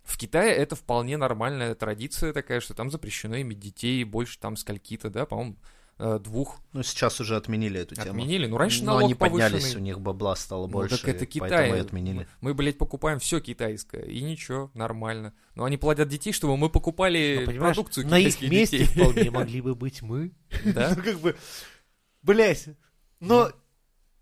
В 0.01 0.17
Китае 0.17 0.55
это 0.55 0.75
вполне 0.75 1.17
нормальная 1.17 1.75
традиция 1.75 2.33
такая, 2.33 2.61
что 2.61 2.73
там 2.73 2.89
запрещено 2.89 3.39
иметь 3.41 3.59
детей 3.59 4.03
больше 4.05 4.39
там 4.39 4.55
скольки-то, 4.55 5.11
да, 5.11 5.27
по-моему, 5.27 5.57
двух 5.97 6.59
Ну, 6.73 6.83
сейчас 6.83 7.19
уже 7.21 7.35
отменили 7.35 7.79
эту 7.79 7.95
тему. 7.95 8.09
отменили. 8.09 8.47
Ну, 8.47 8.57
раньше 8.57 8.79
Но 8.83 8.93
налог 8.93 9.03
они 9.03 9.15
поднялись, 9.15 9.51
повышенный. 9.61 9.81
у 9.81 9.83
них 9.83 9.99
бабла 10.01 10.35
стало 10.35 10.67
Ну, 10.67 10.73
больше, 10.73 10.97
так 10.99 11.07
это 11.09 11.25
Китай. 11.25 11.49
поэтому 11.49 11.75
и 11.75 11.79
отменили. 11.79 12.27
Мы, 12.41 12.53
блядь, 12.53 12.77
покупаем 12.77 13.19
все 13.19 13.39
китайское. 13.39 14.01
И 14.03 14.21
ничего, 14.21 14.71
нормально. 14.73 15.33
Но 15.55 15.63
они 15.65 15.77
плодят 15.77 16.09
детей, 16.09 16.31
чтобы 16.33 16.57
мы 16.57 16.69
покупали 16.69 17.43
Ну, 17.45 17.53
продукцию 17.59 18.07
на 18.07 18.17
их 18.19 18.41
месте 18.41 18.79
детей. 18.79 18.85
вполне 19.03 19.31
могли 19.31 19.61
бы 19.61 19.75
быть 19.75 20.01
мы. 20.01 20.31
Да? 20.65 20.93
Ну, 20.97 21.03
как 21.03 21.19
бы, 21.19 21.35
блять, 22.21 22.69
но 23.19 23.51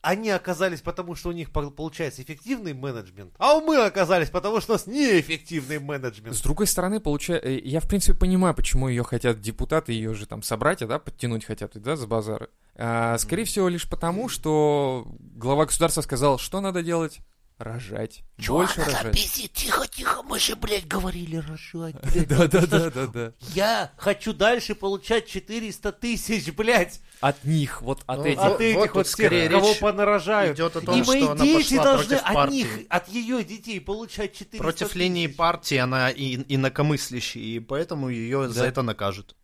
они 0.01 0.29
оказались 0.29 0.81
потому, 0.81 1.15
что 1.15 1.29
у 1.29 1.31
них 1.31 1.51
пол- 1.51 1.71
получается 1.71 2.21
эффективный 2.21 2.73
менеджмент, 2.73 3.33
а 3.37 3.59
мы 3.59 3.77
оказались 3.77 4.29
потому, 4.29 4.61
что 4.61 4.73
у 4.73 4.75
нас 4.75 4.87
неэффективный 4.87 5.79
менеджмент. 5.79 6.35
С 6.35 6.41
другой 6.41 6.67
стороны, 6.67 6.99
получается, 6.99 7.49
я 7.49 7.79
в 7.79 7.87
принципе 7.87 8.17
понимаю, 8.17 8.53
почему 8.55 8.87
ее 8.87 9.03
хотят 9.03 9.39
депутаты, 9.41 9.93
ее 9.93 10.13
же 10.13 10.25
там 10.25 10.43
собратья, 10.43 10.87
да, 10.87 10.99
подтянуть 10.99 11.45
хотят, 11.45 11.71
да, 11.75 11.95
с 11.95 12.05
базара. 12.05 12.49
А, 12.75 13.17
скорее 13.17 13.45
всего, 13.45 13.67
лишь 13.69 13.89
потому, 13.89 14.29
что 14.29 15.05
глава 15.19 15.65
государства 15.65 16.01
сказал, 16.01 16.37
что 16.39 16.61
надо 16.61 16.81
делать? 16.81 17.19
Рожать. 17.63 18.23
Больше 18.47 18.83
рожать. 18.83 19.13
пиздит? 19.13 19.53
Тихо, 19.53 19.87
тихо, 19.87 20.23
мы 20.23 20.39
же, 20.39 20.55
блядь, 20.55 20.87
говорили 20.87 21.35
рожать, 21.37 21.95
блядь. 22.03 22.27
Да, 22.27 22.47
да, 22.47 22.65
да, 22.65 22.89
да, 22.89 23.07
да. 23.07 23.33
Я 23.53 23.91
хочу 23.97 24.33
дальше 24.33 24.73
получать 24.75 25.27
400 25.27 25.91
тысяч, 25.91 26.51
блядь, 26.53 26.99
От 27.19 27.43
них, 27.43 27.81
вот 27.83 28.01
от 28.07 28.17
Ну, 28.19 28.25
этих. 28.25 28.37
Вот- 28.41 28.51
от 28.55 28.61
этих 28.61 28.95
вот 28.95 29.05
всех, 29.07 29.13
скорее 29.27 29.49
кого 29.49 29.73
понарожают. 29.75 30.55
идет 30.57 30.75
о 30.75 30.79
И 30.79 30.85
том, 30.85 31.03
мои 31.05 31.21
что 31.21 31.31
она 31.33 31.43
дети 31.45 31.75
пошла 31.75 31.83
должны 31.83 32.07
против 32.15 32.25
от 32.27 32.33
партии. 32.33 32.53
них, 32.55 32.67
от 32.89 33.07
ее 33.09 33.43
детей 33.43 33.79
получать 33.81 34.33
400 34.33 34.57
Против 34.57 34.87
тысяч. 34.87 34.99
линии 34.99 35.27
партии 35.27 35.77
она 35.77 36.09
и, 36.09 36.43
инакомыслящая, 36.55 37.43
и 37.43 37.59
поэтому 37.59 38.09
ее 38.09 38.49
за 38.49 38.65
это 38.65 38.81
накажут. 38.81 39.35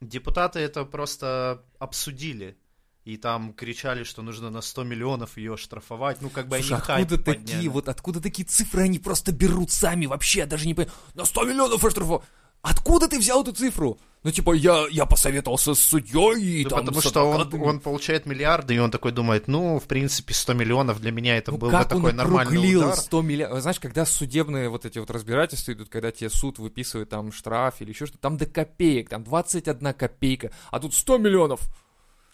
Депутаты 0.00 0.58
это 0.60 0.84
просто 0.84 1.64
обсудили. 1.78 2.58
И 3.04 3.18
там 3.18 3.52
кричали, 3.52 4.02
что 4.02 4.22
нужно 4.22 4.48
на 4.48 4.62
100 4.62 4.84
миллионов 4.84 5.36
ее 5.36 5.58
штрафовать. 5.58 6.22
Ну, 6.22 6.30
как 6.30 6.48
бы 6.48 6.56
Слушай, 6.56 6.80
они 6.88 7.02
откуда 7.02 7.22
подняли. 7.22 7.46
такие, 7.46 7.68
вот 7.68 7.88
откуда 7.88 8.20
такие 8.20 8.46
цифры 8.46 8.82
они 8.82 8.98
просто 8.98 9.30
берут 9.30 9.70
сами 9.70 10.06
вообще, 10.06 10.40
я 10.40 10.46
даже 10.46 10.66
не 10.66 10.72
понимаю. 10.72 10.96
На 11.14 11.26
100 11.26 11.44
миллионов 11.44 11.84
оштрафов. 11.84 12.24
Откуда 12.62 13.08
ты 13.08 13.18
взял 13.18 13.42
эту 13.42 13.52
цифру? 13.52 13.98
Ну, 14.22 14.30
типа, 14.30 14.54
я, 14.54 14.86
я 14.90 15.04
посоветовался 15.04 15.74
с 15.74 15.80
судьей 15.80 16.42
и 16.42 16.64
Ну, 16.64 16.70
там 16.70 16.78
потому 16.80 17.02
что 17.02 17.24
он, 17.24 17.62
он 17.62 17.78
получает 17.78 18.24
миллиарды, 18.24 18.74
и 18.74 18.78
он 18.78 18.90
такой 18.90 19.12
думает, 19.12 19.48
ну, 19.48 19.78
в 19.78 19.84
принципе, 19.84 20.32
100 20.32 20.54
миллионов 20.54 20.98
для 20.98 21.12
меня 21.12 21.36
это 21.36 21.52
Ну, 21.52 21.58
был 21.58 21.70
бы 21.70 21.84
такой 21.84 22.12
он 22.12 22.16
нормальный 22.16 22.74
удар. 22.74 22.96
100 22.96 23.20
миллионов? 23.20 23.60
Знаешь, 23.60 23.78
когда 23.80 24.06
судебные 24.06 24.70
вот 24.70 24.86
эти 24.86 24.98
вот 24.98 25.10
разбирательства 25.10 25.72
идут, 25.72 25.90
когда 25.90 26.10
тебе 26.10 26.30
суд 26.30 26.58
выписывает 26.58 27.10
там 27.10 27.32
штраф 27.32 27.82
или 27.82 27.90
еще 27.90 28.06
что-то, 28.06 28.22
там 28.22 28.38
до 28.38 28.46
копеек, 28.46 29.10
там 29.10 29.24
21 29.24 29.92
копейка, 29.92 30.50
а 30.70 30.80
тут 30.80 30.94
100 30.94 31.18
миллионов. 31.18 31.60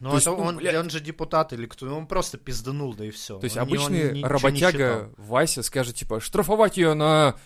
Ну, 0.00 0.16
это 0.16 0.30
ну, 0.30 0.37
он, 0.38 0.57
блядь. 0.57 0.76
он 0.76 0.88
же 0.88 0.99
депутат 1.00 1.52
или 1.52 1.66
кто, 1.66 1.95
он 1.95 2.07
просто 2.07 2.38
пизданул, 2.38 2.95
да 2.95 3.04
и 3.04 3.11
все. 3.11 3.38
То 3.38 3.45
есть 3.45 3.59
обычный 3.59 4.23
работяга 4.23 5.12
Вася 5.19 5.62
скажет, 5.62 5.95
типа, 5.95 6.21
штрафовать 6.21 6.78
ее 6.78 6.95
на 6.95 7.37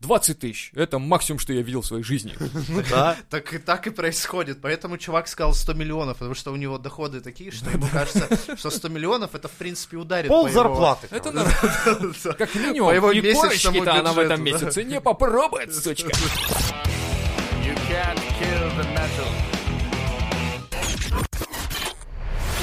20 0.00 0.38
тысяч. 0.38 0.70
Это 0.74 0.98
максимум, 0.98 1.38
что 1.38 1.52
я 1.52 1.60
видел 1.60 1.82
в 1.82 1.86
своей 1.86 2.02
жизни. 2.02 2.34
Да. 2.90 3.16
Так 3.28 3.52
и 3.52 3.58
так 3.58 3.86
и 3.86 3.90
происходит. 3.90 4.60
Поэтому 4.62 4.96
чувак 4.96 5.28
сказал 5.28 5.52
100 5.52 5.74
миллионов, 5.74 6.18
потому 6.18 6.34
что 6.34 6.52
у 6.52 6.56
него 6.56 6.78
доходы 6.78 7.20
такие, 7.20 7.50
что 7.50 7.70
ему 7.70 7.86
кажется, 7.92 8.28
что 8.56 8.70
100 8.70 8.88
миллионов 8.88 9.34
это 9.34 9.48
в 9.48 9.52
принципе 9.52 9.96
ударит 9.96 10.28
Пол 10.28 10.48
зарплаты. 10.48 11.08
Это 11.10 11.32
нормально. 11.32 12.14
Как 12.38 12.54
минимум. 12.54 12.94
Его 12.94 13.12
и 13.12 13.20
месячному 13.20 13.78
корочки-то 13.78 13.94
она 14.00 14.12
в 14.12 14.18
этом 14.18 14.42
месяце 14.42 14.84
не 14.84 15.00
попробует, 15.00 15.74
сучка. 15.74 16.10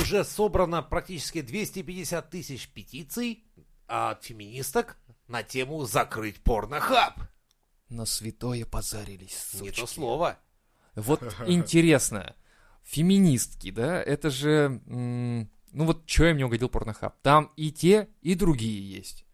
Уже 0.06 0.24
собрано 0.24 0.84
практически 0.84 1.42
250 1.42 2.30
тысяч 2.30 2.68
петиций 2.70 3.44
от 3.88 4.24
феминисток 4.24 4.98
на 5.28 5.42
тему 5.42 5.84
«Закрыть 5.86 6.40
порнохаб». 6.42 7.20
На 7.90 8.06
святое 8.06 8.66
позарились, 8.66 9.50
Не 9.54 9.72
то 9.72 9.82
сучки. 9.82 9.96
слово. 9.96 10.38
Вот 10.94 11.24
интересно, 11.48 12.36
феминистки, 12.84 13.72
да, 13.72 14.00
это 14.00 14.30
же, 14.30 14.80
ну 14.86 15.50
вот, 15.72 16.04
что 16.08 16.26
им 16.26 16.38
не 16.38 16.44
угодил 16.44 16.70
порнохаб? 16.70 17.16
Там 17.24 17.52
и 17.58 17.72
те, 17.72 18.08
и 18.22 18.36
другие 18.36 18.88
есть. 18.88 19.26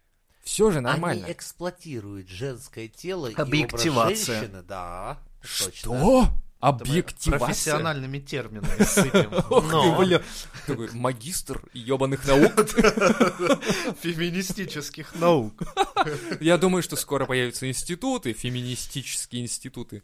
Все 0.42 0.72
же 0.72 0.80
нормально. 0.80 1.26
Они 1.26 1.34
эксплуатируют 1.34 2.30
женское 2.30 2.88
тело 2.88 3.28
и 3.28 3.36
образ 3.36 3.84
женщины. 3.84 4.64
Да, 4.64 5.20
точно. 5.42 5.72
Что? 5.74 5.94
Мы 5.94 6.28
Объективация? 6.62 7.46
Профессиональными 7.48 8.20
терминами 8.20 8.84
сыпем. 8.84 9.32
Но. 9.50 9.98
бля. 9.98 10.22
Такой 10.68 10.92
магистр 10.94 11.62
ебаных 11.74 12.26
наук. 12.28 12.54
Феминистических 14.02 15.16
наук. 15.16 15.64
Я 16.40 16.60
думаю, 16.60 16.84
что 16.84 16.96
скоро 16.96 17.26
появятся 17.26 17.68
институты, 17.68 18.34
феминистические 18.34 19.42
институты. 19.42 20.04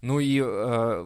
Ну 0.00 0.18
и, 0.18 0.38
э, 0.38 0.42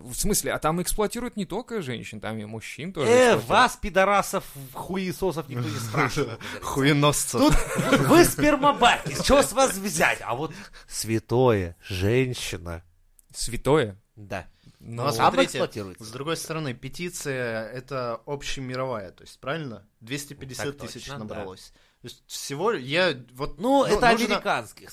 в 0.02 0.14
смысле, 0.14 0.52
а 0.54 0.58
там 0.58 0.80
эксплуатируют 0.80 1.36
не 1.36 1.44
только 1.44 1.82
женщин, 1.82 2.18
там 2.20 2.38
и 2.38 2.44
мужчин 2.46 2.92
тоже. 2.92 3.10
Э, 3.10 3.36
вас, 3.36 3.76
пидорасов, 3.76 4.42
хуесосов, 4.72 5.48
никто 5.50 5.68
не 5.68 5.78
говорится. 5.92 6.38
Хуеносцев. 6.62 7.40
Тут 7.40 7.54
вы 8.08 8.24
спермобаки, 8.24 9.14
что 9.22 9.42
с 9.42 9.52
вас 9.52 9.76
взять? 9.76 10.18
А 10.22 10.34
вот 10.34 10.52
святое, 10.88 11.76
женщина. 11.86 12.82
Святое. 13.32 14.00
Да. 14.16 14.48
Ну, 14.88 15.02
а 15.02 15.06
Ну, 15.06 15.12
Сам 15.12 15.26
смотрите, 15.26 15.44
эксплуатируется. 15.46 16.04
С 16.04 16.10
другой 16.10 16.36
стороны, 16.38 16.72
петиция 16.72 17.68
это 17.68 18.20
общемировая, 18.24 19.10
то 19.10 19.22
есть 19.22 19.38
правильно? 19.38 19.86
250 20.00 20.78
Так 20.78 20.88
тысяч 20.88 21.04
точно, 21.04 21.18
да. 21.18 21.24
набралось. 21.24 21.72
То 22.00 22.06
есть 22.08 22.22
всего 22.26 22.72
я 22.72 23.14
вот... 23.34 23.58
Ну, 23.60 23.84
это 23.84 23.94
нужно- 23.94 24.08
американских. 24.08 24.90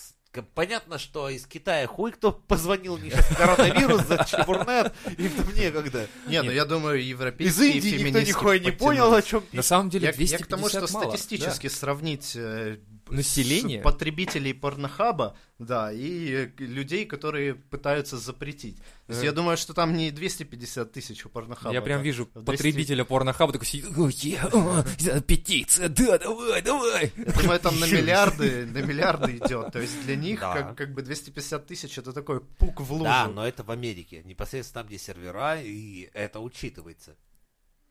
Понятно, 0.53 0.97
что 0.97 1.29
из 1.29 1.45
Китая 1.45 1.87
хуй 1.87 2.11
кто 2.11 2.33
позвонил 2.33 2.97
мне 2.97 3.09
сейчас 3.09 3.37
коронавирус 3.37 4.05
за 4.05 4.17
чебурнет, 4.25 4.93
им 5.17 5.31
там 5.31 5.55
некогда. 5.55 6.07
Не, 6.27 6.41
ну 6.41 6.51
я 6.51 6.65
думаю, 6.65 6.99
Из 6.99 7.07
европейские 7.07 7.71
Индии 7.77 8.03
никто 8.03 8.19
нихуя 8.19 8.59
не 8.59 8.71
понял, 8.71 9.13
о 9.13 9.21
чем 9.21 9.45
На 9.53 9.61
самом 9.61 9.89
деле 9.89 10.07
Я, 10.07 10.11
250 10.13 10.39
я 10.41 10.45
к 10.45 10.49
тому, 10.49 10.67
что 10.67 10.93
мало, 10.93 11.09
статистически 11.09 11.67
сравнить 11.67 12.33
э, 12.35 12.79
Население? 13.07 13.81
потребителей 13.81 14.53
порнохаба, 14.53 15.37
да, 15.59 15.91
и 15.91 16.31
э, 16.31 16.51
людей, 16.57 17.05
которые 17.05 17.55
пытаются 17.55 18.17
запретить. 18.17 18.77
То 19.07 19.13
есть 19.13 19.21
Э. 19.21 19.25
я 19.25 19.31
думаю, 19.31 19.57
что 19.57 19.73
там 19.73 19.93
не 19.93 20.11
250 20.11 20.91
тысяч 20.91 21.25
у 21.25 21.29
порнохаба. 21.29 21.73
Я 21.73 21.81
прям 21.81 22.01
вижу 22.01 22.25
200. 22.33 22.45
потребителя 22.45 23.03
порнохаба 23.05 23.53
такой 23.53 23.67
сидит, 23.67 23.85
«О, 23.97 24.09
е, 24.09 24.39
о, 24.41 25.21
петиция, 25.21 25.89
да, 25.89 26.17
давай, 26.17 26.61
давай. 26.61 27.13
Я 27.15 27.31
думаю, 27.41 27.59
там 27.59 27.79
на 27.79 27.85
миллиарды, 27.85 28.65
на 28.65 28.81
миллиарды 28.81 29.37
идет. 29.37 29.71
То 29.71 29.79
есть 29.79 30.01
для 30.05 30.15
них 30.15 30.39
Да. 30.39 30.53
как, 30.53 30.75
как 30.77 30.93
бы 30.93 31.01
250 31.01 31.67
тысяч 31.67 31.97
это 31.97 32.11
такой 32.11 32.41
пук 32.41 32.81
в 32.81 32.91
лужу. 32.91 33.03
Да, 33.03 33.27
но 33.27 33.47
это 33.47 33.63
в 33.63 33.71
Америке, 33.71 34.23
непосредственно 34.25 34.81
там, 34.83 34.87
где 34.89 34.97
сервера, 34.97 35.61
и 35.61 36.09
это 36.13 36.39
учитывается. 36.39 37.15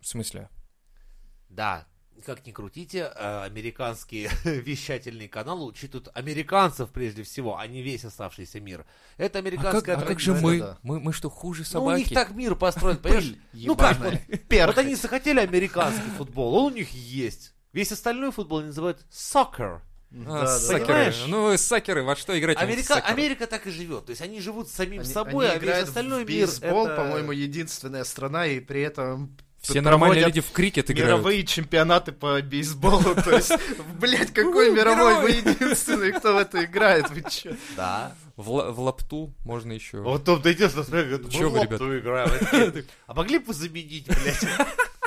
В 0.00 0.06
смысле? 0.08 0.48
Да, 1.48 1.86
как 2.24 2.46
ни 2.46 2.52
крутите, 2.52 3.12
э, 3.14 3.42
американские 3.44 4.30
вещательные 4.44 5.28
каналы 5.28 5.64
учитывают 5.64 6.08
американцев 6.14 6.90
прежде 6.90 7.22
всего, 7.22 7.58
а 7.58 7.66
не 7.66 7.82
весь 7.82 8.04
оставшийся 8.04 8.60
мир. 8.60 8.86
Это 9.16 9.38
А 9.38 9.42
как, 9.42 9.46
американская 9.46 9.96
а 9.96 10.00
как 10.02 10.20
же 10.20 10.32
традиция, 10.32 10.52
мы? 10.52 10.58
да. 10.58 10.78
мы? 10.82 11.00
Мы 11.00 11.12
что, 11.12 11.30
хуже 11.30 11.64
Ну, 11.72 11.84
у 11.84 11.96
них 11.96 12.06
собаки? 12.06 12.14
так 12.14 12.34
мир 12.34 12.54
построен, 12.54 12.96
понимаешь? 13.02 13.34
Ну 13.52 13.76
как, 13.76 13.98
вот, 13.98 14.78
они 14.78 14.94
захотели 14.94 15.40
американский 15.40 16.10
футбол, 16.16 16.54
он 16.54 16.72
у 16.72 16.76
них 16.76 16.90
есть. 16.92 17.54
Весь 17.72 17.92
остальной 17.92 18.30
футбол 18.30 18.58
они 18.58 18.68
называют 18.68 19.04
soccer. 19.10 19.80
А, 20.12 20.24
Да, 20.24 20.40
да. 20.42 20.58
сакеры. 20.58 20.86
Понимаешь? 20.86 21.24
Ну, 21.26 21.56
сакеры, 21.56 22.02
во 22.04 22.14
что 22.14 22.38
играете? 22.38 22.60
Америка, 22.60 22.94
Америка... 22.94 23.12
Америка 23.12 23.46
так 23.48 23.66
и 23.66 23.70
живет. 23.70 24.06
То 24.06 24.10
есть 24.10 24.22
они 24.22 24.40
живут 24.40 24.68
самим 24.68 25.00
Они, 25.00 25.12
собой, 25.12 25.46
они 25.46 25.56
а 25.56 25.58
весь 25.58 25.64
играют 25.64 25.88
остальной 25.88 26.24
в 26.24 26.28
мир 26.28 26.46
бейсбол, 26.46 26.86
это... 26.86 26.96
по-моему, 26.96 27.32
единственная 27.32 28.04
страна, 28.04 28.46
и 28.46 28.60
при 28.60 28.82
этом 28.82 29.36
Все 29.64 29.80
нормальные 29.80 30.26
люди 30.26 30.40
в 30.40 30.50
крикет 30.50 30.90
играют. 30.90 31.10
мировые 31.14 31.44
чемпионаты 31.44 32.12
по 32.12 32.40
бейсболу. 32.42 33.14
То 33.14 33.36
есть, 33.36 33.52
блядь, 33.98 34.32
какой 34.32 34.70
мировой? 34.72 35.20
Вы 35.22 35.30
единственный, 35.30 36.12
кто 36.12 36.34
в 36.34 36.36
это 36.38 36.64
играет. 36.64 37.10
Вы 37.10 37.24
чё? 37.28 37.52
Да. 37.76 38.14
В, 38.36 38.50
ла- 38.50 38.70
в 38.70 38.80
лапту 38.80 39.32
можно 39.44 39.72
еще. 39.72 39.98
Вот 40.00 40.24
там 40.24 40.42
ты 40.42 40.52
идешь 40.52 40.74
на 40.74 40.82
смотри, 40.82 41.18
мы 41.18 41.48
в 41.48 41.54
лапту 41.54 41.98
играем. 41.98 42.84
А 43.06 43.14
могли 43.14 43.38
бы 43.38 43.54
заменить, 43.54 44.06
блядь, 44.06 44.44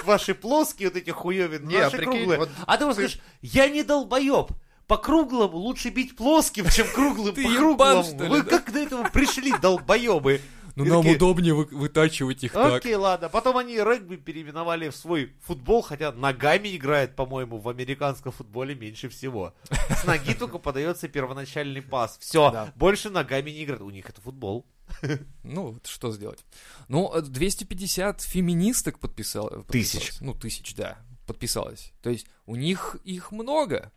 ваши 0.06 0.34
плоские 0.34 0.90
вот 0.90 0.98
эти 0.98 1.10
хуёвины, 1.10 1.68
Не, 1.68 1.80
наши 1.80 1.98
прикинь, 1.98 2.14
круглые? 2.14 2.40
вот 2.40 2.50
А 2.66 2.78
ты 2.78 2.86
вот 2.86 2.94
скажешь, 2.96 3.20
я 3.42 3.68
не 3.70 3.84
долбоеб. 3.84 4.52
По 4.88 4.96
круглому 4.96 5.58
лучше 5.58 5.90
бить 5.90 6.16
плоским, 6.16 6.66
чем 6.70 6.88
круглым 6.96 7.36
по 7.36 7.42
круглому. 7.42 8.04
Вы 8.30 8.44
как 8.44 8.72
до 8.72 8.80
этого 8.80 9.04
пришли, 9.10 9.54
долбоебы? 9.62 10.40
Ну, 10.78 10.86
И 10.86 10.90
нам 10.90 11.02
такие, 11.02 11.16
удобнее 11.16 11.54
вы- 11.56 11.66
вытачивать 11.66 12.44
их 12.44 12.52
так. 12.54 12.72
Окей, 12.76 12.94
ладно. 12.94 13.30
Потом 13.30 13.58
они 13.58 13.78
регби 13.78 14.16
переименовали 14.16 14.90
в 14.90 14.96
свой 14.96 15.34
футбол, 15.42 15.82
хотя 15.82 16.12
ногами 16.12 16.76
играет, 16.76 17.16
по-моему, 17.16 17.58
в 17.58 17.68
американском 17.68 18.32
футболе 18.32 18.76
меньше 18.76 19.10
всего. 19.10 19.56
С 19.90 20.04
ноги 20.06 20.34
только 20.40 20.60
подается 20.60 21.08
первоначальный 21.08 21.82
пас. 21.82 22.18
Все, 22.20 22.52
Да. 22.52 22.72
больше 22.76 23.10
ногами 23.10 23.50
не 23.50 23.64
играют. 23.64 23.82
У 23.82 23.90
них 23.90 24.08
это 24.08 24.22
футбол. 24.22 24.68
Ну, 25.44 25.80
что 25.84 26.12
сделать? 26.12 26.46
Ну, 26.90 27.12
э, 27.12 27.22
250 27.24 28.22
феминисток 28.22 29.00
подписало, 29.00 29.64
Тысяч. 29.64 30.14
Ну, 30.22 30.36
тысяч, 30.36 30.76
да, 30.76 31.00
подписалось. 31.26 31.92
То 32.04 32.12
есть 32.12 32.28
у 32.46 32.56
них 32.56 32.98
их 33.04 33.32
много, 33.32 33.92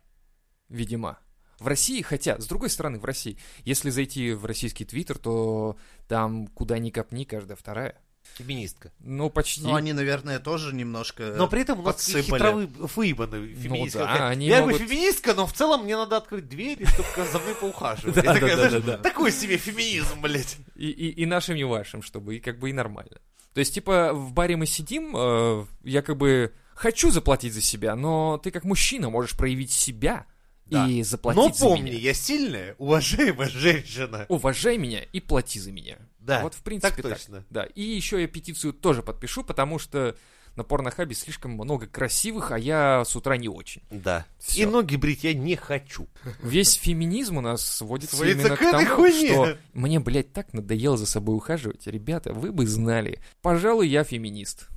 видимо. 0.67 1.19
В 1.61 1.67
России, 1.67 2.01
хотя, 2.01 2.39
с 2.41 2.47
другой 2.47 2.69
стороны, 2.71 2.97
в 2.97 3.05
России, 3.05 3.37
если 3.65 3.91
зайти 3.91 4.33
в 4.33 4.45
российский 4.45 4.83
твиттер, 4.83 5.19
то 5.19 5.77
там 6.07 6.47
куда 6.47 6.79
ни 6.79 6.89
копни, 6.89 7.23
каждая 7.23 7.55
вторая. 7.55 8.01
Феминистка. 8.35 8.91
Ну, 8.99 9.29
почти. 9.29 9.61
Ну, 9.61 9.75
они, 9.75 9.93
наверное, 9.93 10.39
тоже 10.39 10.73
немножко 10.73 11.33
Но 11.37 11.47
при 11.47 11.61
этом 11.61 11.79
у 11.79 11.83
нас 11.83 12.03
хитровы, 12.03 12.65
выебаны 12.65 13.53
феминистки. 13.53 13.97
да, 13.99 14.11
Такая, 14.11 14.29
они 14.29 14.47
я 14.47 14.61
могут- 14.61 14.79
бы 14.81 14.87
феминистка, 14.87 15.33
но 15.35 15.45
в 15.45 15.53
целом 15.53 15.83
мне 15.83 15.95
надо 15.95 16.17
открыть 16.17 16.47
дверь, 16.49 16.83
чтобы 16.87 17.27
за 17.31 17.37
мной 17.39 17.53
поухаживать. 17.55 18.15
Да, 18.15 18.21
Я 18.23 18.33
такая, 18.33 18.55
да, 18.55 18.63
да, 18.63 18.69
знаешь, 18.69 18.83
да, 18.85 18.97
да. 18.97 19.03
Такой 19.03 19.31
себе 19.31 19.57
феминизм, 19.57 20.19
блядь. 20.21 20.57
И, 20.75 20.87
и, 20.89 21.09
и 21.21 21.25
нашим, 21.27 21.55
и 21.57 21.63
вашим, 21.63 22.01
чтобы 22.01 22.37
и 22.37 22.39
как 22.39 22.57
бы 22.57 22.71
и 22.71 22.73
нормально. 22.73 23.17
То 23.53 23.59
есть, 23.59 23.73
типа, 23.75 24.13
в 24.13 24.31
баре 24.33 24.55
мы 24.55 24.65
сидим, 24.65 25.13
э, 25.15 25.65
я 25.83 26.01
как 26.01 26.17
бы 26.17 26.53
хочу 26.73 27.11
заплатить 27.11 27.53
за 27.53 27.61
себя, 27.61 27.95
но 27.95 28.39
ты 28.41 28.49
как 28.49 28.63
мужчина 28.63 29.09
можешь 29.11 29.35
проявить 29.37 29.71
себя 29.71 30.25
Да. 30.71 30.87
и 30.87 31.03
заплатить 31.03 31.41
Но 31.41 31.53
за 31.53 31.65
помни, 31.65 31.89
меня. 31.91 31.99
я 31.99 32.13
сильная, 32.13 32.75
уважаемая 32.77 33.49
женщина. 33.49 34.25
Уважай 34.29 34.77
меня 34.77 35.03
и 35.11 35.19
плати 35.19 35.59
за 35.59 35.71
меня. 35.71 35.97
Да, 36.19 36.41
вот 36.43 36.53
в 36.53 36.61
принципе 36.61 37.01
так 37.01 37.17
точно. 37.17 37.43
Да, 37.49 37.63
и 37.63 37.81
еще 37.81 38.21
я 38.21 38.27
петицию 38.27 38.73
тоже 38.73 39.03
подпишу, 39.03 39.43
потому 39.43 39.79
что 39.79 40.15
на 40.55 40.63
порнохабе 40.63 41.15
слишком 41.15 41.51
много 41.51 41.87
красивых, 41.87 42.51
а 42.51 42.59
я 42.59 43.03
с 43.05 43.15
утра 43.15 43.37
не 43.37 43.47
очень. 43.47 43.81
Да. 43.89 44.25
Всё. 44.37 44.63
И 44.63 44.65
ноги 44.65 44.97
брить 44.97 45.23
я 45.23 45.33
не 45.33 45.55
хочу. 45.55 46.07
Весь 46.43 46.73
феминизм 46.73 47.37
у 47.37 47.41
нас 47.41 47.65
сводится 47.65 48.17
Сводится 48.17 48.41
именно 48.47 48.57
к 48.57 48.59
к, 48.59 48.71
тому, 48.71 48.85
хуйне. 48.95 49.29
что 49.29 49.57
мне, 49.73 49.99
блядь, 50.01 50.33
так 50.33 50.53
надоело 50.53 50.97
за 50.97 51.05
собой 51.05 51.37
ухаживать. 51.37 51.87
Ребята, 51.87 52.33
вы 52.33 52.51
бы 52.51 52.67
знали. 52.67 53.19
Пожалуй, 53.41 53.87
я 53.87 54.03
феминист. 54.03 54.67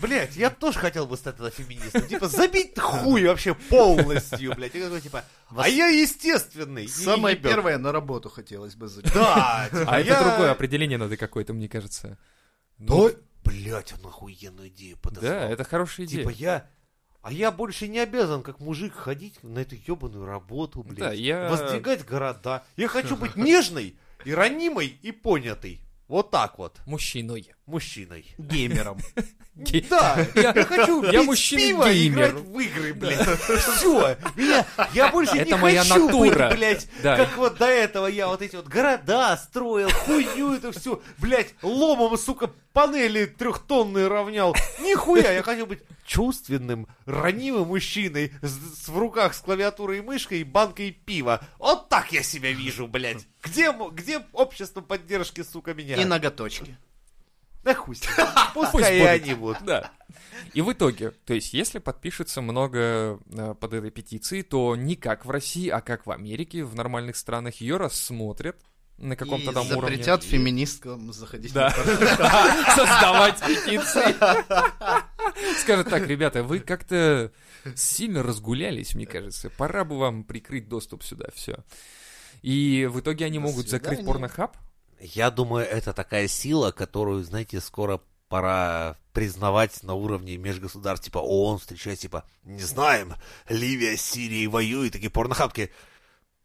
Блять, 0.00 0.36
я 0.36 0.50
тоже 0.50 0.78
хотел 0.78 1.06
бы 1.06 1.16
стать 1.16 1.36
тогда 1.36 1.50
феминистом. 1.50 2.06
Типа, 2.06 2.28
забить 2.28 2.78
хуй 2.78 3.24
вообще 3.26 3.54
полностью, 3.54 4.54
блядь. 4.54 4.74
Я 4.74 4.84
такой, 4.84 5.00
типа, 5.00 5.24
а 5.56 5.68
я 5.68 5.86
естественный. 5.88 6.88
Самое 6.88 7.36
первое 7.36 7.78
на 7.78 7.92
работу 7.92 8.28
хотелось 8.28 8.74
бы 8.74 8.88
зайти. 8.88 9.10
Да, 9.14 9.68
типа, 9.72 9.84
А 9.86 10.00
это 10.00 10.22
другое 10.22 10.50
определение 10.50 10.98
надо 10.98 11.16
какое-то, 11.16 11.52
мне 11.52 11.68
кажется. 11.68 12.18
Ну, 12.78 13.10
блять, 13.44 13.94
он 13.98 14.06
охуенную 14.06 14.68
идею 14.68 14.96
подозвал. 14.98 15.32
да, 15.32 15.48
это 15.50 15.64
хорошая 15.64 16.06
идея. 16.06 16.20
Типа, 16.20 16.30
я... 16.30 16.68
А 17.22 17.32
я 17.32 17.50
больше 17.50 17.88
не 17.88 18.00
обязан, 18.00 18.42
как 18.42 18.60
мужик, 18.60 18.94
ходить 18.94 19.42
на 19.42 19.60
эту 19.60 19.76
ебаную 19.76 20.26
работу, 20.26 20.82
блядь. 20.82 20.98
Да, 20.98 21.12
я- 21.12 21.48
Воздвигать 21.48 22.04
города. 22.04 22.64
Я 22.76 22.86
хочу 22.88 23.16
быть 23.18 23.34
нежной 23.36 23.96
и 24.26 24.34
ранимой 24.34 24.88
и 25.00 25.10
понятой. 25.10 25.80
Вот 26.08 26.30
так 26.30 26.58
вот. 26.58 26.80
Мужчиной. 26.86 27.52
Мужчиной. 27.66 28.26
Геймером. 28.38 28.98
Да, 29.54 30.26
Я- 30.34 30.52
я 30.54 30.64
хочу 30.64 31.02
я 31.04 31.22
мужчина 31.22 31.60
пиво 31.60 31.90
и 31.90 31.94
геймер. 32.08 32.30
играть 32.30 32.42
в 32.44 32.58
игры, 32.58 32.94
блядь. 32.94 33.38
Все. 33.38 34.16
Я, 34.36 34.66
я 34.92 35.08
больше 35.08 35.38
не 35.38 35.50
хочу 35.52 36.06
натура. 36.06 36.48
быть, 36.48 36.56
блядь, 36.58 36.88
Да. 37.02 37.16
как 37.16 37.36
вот 37.36 37.56
до 37.58 37.66
этого 37.66 38.06
я 38.08 38.26
вот 38.26 38.42
эти 38.42 38.56
вот 38.56 38.66
города 38.66 39.36
строил, 39.36 39.90
хуйню 39.90 40.54
это 40.54 40.72
все, 40.72 41.00
блядь, 41.18 41.54
ломом, 41.62 42.18
сука, 42.18 42.50
панели 42.72 43.26
трехтонные 43.26 44.08
равнял. 44.08 44.56
Нихуя, 44.80 45.30
я 45.32 45.42
хочу 45.44 45.66
быть 45.66 45.80
чувственным, 46.04 46.88
ранимым 47.06 47.68
мужчиной 47.68 48.32
с, 48.42 48.50
с- 48.84 48.88
в 48.88 48.98
руках 48.98 49.34
с 49.34 49.38
клавиатурой 49.40 49.98
и 49.98 50.02
мышкой 50.02 50.40
и 50.40 50.44
банкой 50.44 50.90
пива. 50.90 51.40
Вот 51.58 51.88
так 51.88 52.12
я 52.12 52.22
себя 52.22 52.50
вижу, 52.52 52.88
блядь. 52.88 53.26
Где, 53.42 53.72
где 53.92 54.20
общество 54.32 54.80
поддержки, 54.80 55.42
сука, 55.42 55.74
меня? 55.74 55.94
И 55.96 56.04
ноготочки. 56.04 56.76
Да 57.64 57.74
хуй 57.74 57.96
с 57.96 58.02
ним. 58.02 58.26
Пускай 58.54 58.98
и 58.98 59.02
они 59.02 59.34
будут. 59.34 59.64
Да. 59.64 59.90
И 60.52 60.60
в 60.60 60.72
итоге, 60.72 61.10
то 61.10 61.34
есть, 61.34 61.54
если 61.54 61.78
подпишется 61.78 62.40
много 62.40 63.18
э, 63.32 63.54
под 63.58 63.74
этой 63.74 63.90
петицией, 63.90 64.42
то 64.42 64.76
не 64.76 64.96
как 64.96 65.24
в 65.24 65.30
России, 65.30 65.68
а 65.68 65.80
как 65.80 66.06
в 66.06 66.10
Америке, 66.10 66.64
в 66.64 66.74
нормальных 66.74 67.16
странах 67.16 67.56
ее 67.56 67.76
рассмотрят 67.76 68.56
на 68.98 69.16
каком-то 69.16 69.52
там 69.52 69.66
уровне. 69.66 69.96
запретят 69.96 70.22
феминисткам 70.22 71.12
заходить 71.12 71.52
Да. 71.52 71.70
Создавать 72.76 73.40
петиции. 73.40 74.14
Скажет 75.60 75.90
так, 75.90 76.06
ребята, 76.06 76.44
вы 76.44 76.60
как-то 76.60 77.32
сильно 77.74 78.22
разгулялись, 78.22 78.94
мне 78.94 79.06
кажется. 79.06 79.50
Пора 79.50 79.84
бы 79.84 79.98
вам 79.98 80.24
прикрыть 80.24 80.68
доступ 80.68 81.02
сюда, 81.02 81.26
все. 81.34 81.64
И 82.42 82.88
в 82.90 83.00
итоге 83.00 83.24
они 83.24 83.38
могут 83.38 83.68
закрыть 83.68 84.04
порнохаб. 84.04 84.56
Я 85.04 85.30
думаю, 85.30 85.68
это 85.68 85.92
такая 85.92 86.28
сила, 86.28 86.70
которую, 86.70 87.22
знаете, 87.24 87.60
скоро 87.60 88.00
пора 88.30 88.96
признавать 89.12 89.82
на 89.82 89.92
уровне 89.92 90.38
межгосударств, 90.38 91.04
типа 91.04 91.18
ООН 91.18 91.58
встречать, 91.58 92.00
типа, 92.00 92.24
не 92.42 92.62
знаем, 92.62 93.12
Ливия 93.50 93.98
с 93.98 94.00
Сирией 94.00 94.46
воюет, 94.46 94.94
такие 94.94 95.10
порнохабки. 95.10 95.70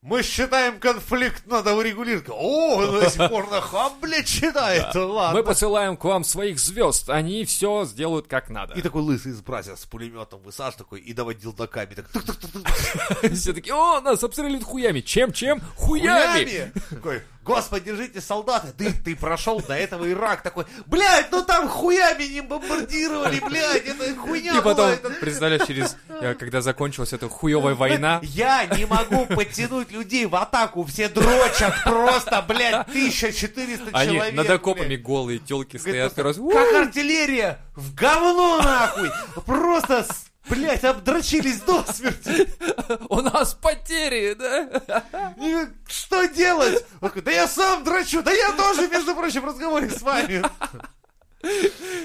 Мы 0.01 0.23
считаем, 0.23 0.79
конфликт 0.79 1.45
надо 1.45 1.73
урегулировать. 1.73 2.27
О, 2.29 2.85
значит, 2.85 3.29
порнохаб, 3.29 3.99
блядь, 3.99 4.27
считает, 4.27 4.93
ладно. 4.93 5.37
Мы 5.37 5.43
посылаем 5.43 5.95
к 5.95 6.03
вам 6.03 6.25
своих 6.25 6.59
звезд, 6.59 7.09
они 7.09 7.43
все 7.45 7.85
сделают 7.85 8.27
как 8.27 8.49
надо. 8.49 8.75
И 8.75 8.81
такой 8.81 9.01
лысый 9.01 9.31
из 9.31 9.41
братья 9.41 9.75
с 9.75 9.85
пулеметом 9.85 10.41
высаж 10.41 10.75
такой 10.75 10.99
и 10.99 11.13
давай 11.13 11.35
дилдаками. 11.35 11.95
Так, 11.95 12.07
Все 13.33 13.53
такие, 13.53 13.73
о, 13.73 13.99
нас 14.01 14.21
обстреливают 14.21 14.63
хуями. 14.63 14.99
Чем, 14.99 15.31
чем? 15.31 15.61
Хуями! 15.75 16.45
хуями. 16.45 16.73
Такой, 16.89 17.21
Господи, 17.43 17.85
держите 17.85 18.21
солдаты. 18.21 18.73
Ты, 18.77 18.91
ты 18.91 19.15
прошел 19.15 19.61
до 19.61 19.73
этого 19.73 20.09
Ирак 20.09 20.41
такой, 20.43 20.65
блядь, 20.85 21.31
ну 21.31 21.43
там 21.43 21.67
хуями 21.67 22.23
не 22.23 22.41
бомбардировали, 22.41 23.39
блядь, 23.39 23.85
это 23.85 24.15
хуйня 24.15 24.57
И 24.57 24.61
потом, 24.61 24.95
была, 24.95 25.11
представляешь, 25.19 25.65
через, 25.65 25.95
э, 26.09 26.35
когда 26.35 26.61
закончилась 26.61 27.13
эта 27.13 27.27
хуевая 27.29 27.75
война, 27.75 28.19
Я 28.23 28.65
не 28.65 28.85
могу 28.85 29.25
подтянуть 29.25 29.91
людей 29.91 30.25
в 30.25 30.35
атаку, 30.35 30.83
все 30.83 31.09
дрочат 31.09 31.73
просто, 31.83 32.43
блядь, 32.47 32.87
1400 32.87 33.89
они 33.93 34.15
человек. 34.15 34.35
над 34.35 34.49
окопами 34.49 34.87
блядь. 34.87 35.01
голые 35.01 35.39
телки 35.39 35.77
стоят. 35.77 36.13
Как 36.13 36.73
артиллерия, 36.75 37.59
в 37.75 37.95
говно 37.95 38.61
нахуй, 38.61 39.09
просто, 39.45 40.05
блядь, 40.49 40.83
обдрочились 40.83 41.61
до 41.61 41.83
смерти. 41.91 42.49
У 43.09 43.21
нас 43.21 43.53
потери, 43.53 44.33
да? 44.33 45.03
И 45.37 45.67
что 45.87 46.25
делать? 46.25 46.85
Да 47.01 47.31
я 47.31 47.47
сам 47.47 47.83
дрочу, 47.83 48.21
да 48.21 48.31
я 48.31 48.51
тоже, 48.53 48.87
между 48.87 49.15
прочим, 49.15 49.41
в 49.41 49.45
разговоре 49.45 49.89
с 49.89 50.01
вами. 50.01 50.43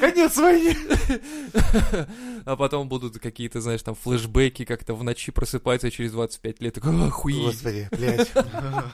Конец 0.00 0.36
войны. 0.36 0.76
А 2.46 2.56
потом 2.56 2.88
будут 2.90 3.18
какие-то, 3.18 3.62
знаешь, 3.62 3.80
там 3.80 3.94
флешбеки, 3.94 4.66
как-то 4.66 4.92
в 4.92 5.02
ночи 5.02 5.32
просыпается 5.32 5.90
через 5.90 6.12
25 6.12 6.60
лет. 6.60 6.74
Такой, 6.74 7.06
охуеть. 7.06 7.42
Господи, 7.42 7.88
блядь. 7.90 8.30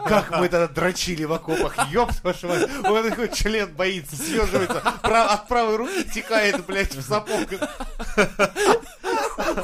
Как 0.06 0.38
мы 0.38 0.48
тогда 0.48 0.68
дрочили 0.68 1.24
в 1.24 1.32
окопах, 1.32 1.74
ёб 1.90 2.10
вашу 2.22 2.46
мать. 2.46 2.68
Меня 2.84 3.10
такой 3.10 3.28
член 3.34 3.74
боится, 3.74 4.14
съеживается, 4.14 4.78
от 4.78 5.48
правой 5.48 5.76
руки 5.76 6.04
текает, 6.14 6.64
блядь, 6.64 6.94
в 6.94 7.02
сапог. 7.02 7.48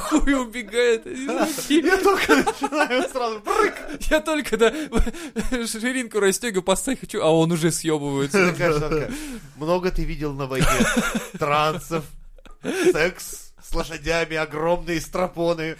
Хуй 0.00 0.34
убегает 0.34 1.06
из 1.06 1.28
руки. 1.28 1.86
Я 1.86 1.96
только 1.98 2.36
начинаю 2.36 3.08
сразу 3.08 3.40
брык. 3.40 3.74
Я 4.10 4.20
только, 4.20 4.56
да, 4.56 4.72
ширинку 5.66 6.18
расстегиваю, 6.18 6.64
поставить 6.64 7.00
хочу, 7.00 7.22
а 7.22 7.30
он 7.30 7.52
уже 7.52 7.70
съебывается. 7.70 9.06
Много 9.56 9.92
ты 9.92 10.02
видел 10.02 10.32
на 10.32 10.46
войне 10.46 10.65
трансов, 11.38 12.04
секс 12.92 13.52
с 13.68 13.74
лошадями, 13.74 14.36
огромные 14.36 15.00
стропоны. 15.00 15.76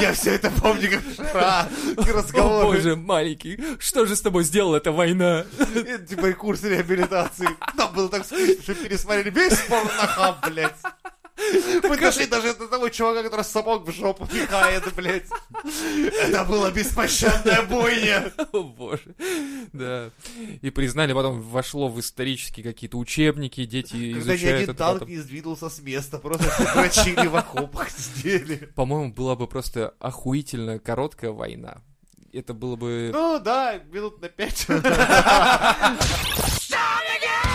Я 0.00 0.14
все 0.14 0.34
это 0.34 0.50
помню 0.50 0.90
как 0.90 1.02
вчера. 1.02 1.68
И 2.06 2.10
О 2.10 2.12
разговоры. 2.14 2.64
боже, 2.66 2.96
маленький, 2.96 3.60
что 3.78 4.06
же 4.06 4.16
с 4.16 4.22
тобой 4.22 4.44
сделала 4.44 4.76
эта 4.76 4.92
война? 4.92 5.44
Это 5.74 6.06
типа 6.06 6.26
и 6.26 6.32
курс 6.32 6.62
реабилитации. 6.62 7.48
Нам 7.74 7.92
было 7.92 8.08
так 8.08 8.24
скучно, 8.24 8.62
что 8.62 8.74
пересмотрели 8.74 9.28
весь 9.30 9.58
порнохаб, 9.68 10.48
блядь. 10.48 10.74
Мы 11.82 11.96
дошли 11.96 12.26
даже 12.26 12.54
до 12.54 12.68
того 12.68 12.88
чувака, 12.88 13.22
который 13.22 13.44
сапог 13.44 13.86
в 13.86 13.92
жопу 13.92 14.26
пихает, 14.26 14.92
блядь. 14.94 15.26
Это 16.12 16.44
была 16.44 16.70
беспощадная 16.70 17.62
бойня. 17.62 18.32
О 18.52 18.62
боже, 18.62 19.14
да. 19.72 20.10
И 20.62 20.70
признали, 20.70 21.12
потом 21.12 21.40
вошло 21.40 21.88
в 21.88 22.00
исторические 22.00 22.64
какие-то 22.64 22.98
учебники, 22.98 23.64
дети 23.64 23.92
Когда 23.92 24.06
ни 24.06 24.18
изучают 24.18 24.44
один 24.44 24.70
это 24.70 24.74
танк 24.74 24.98
потом. 25.00 25.08
не 25.08 25.18
сдвинулся 25.18 25.68
с 25.68 25.80
места, 25.80 26.18
просто 26.18 26.46
дрочили 26.74 27.26
в 27.26 27.36
окопах, 27.36 27.90
сидели. 27.90 28.56
По-моему, 28.74 29.12
была 29.12 29.36
бы 29.36 29.46
просто 29.46 29.94
охуительно 30.00 30.78
короткая 30.78 31.30
война. 31.30 31.78
Это 32.32 32.52
было 32.52 32.76
бы... 32.76 33.10
Ну 33.12 33.38
да, 33.38 33.78
минут 33.90 34.20
на 34.20 34.28
пять. 34.28 34.66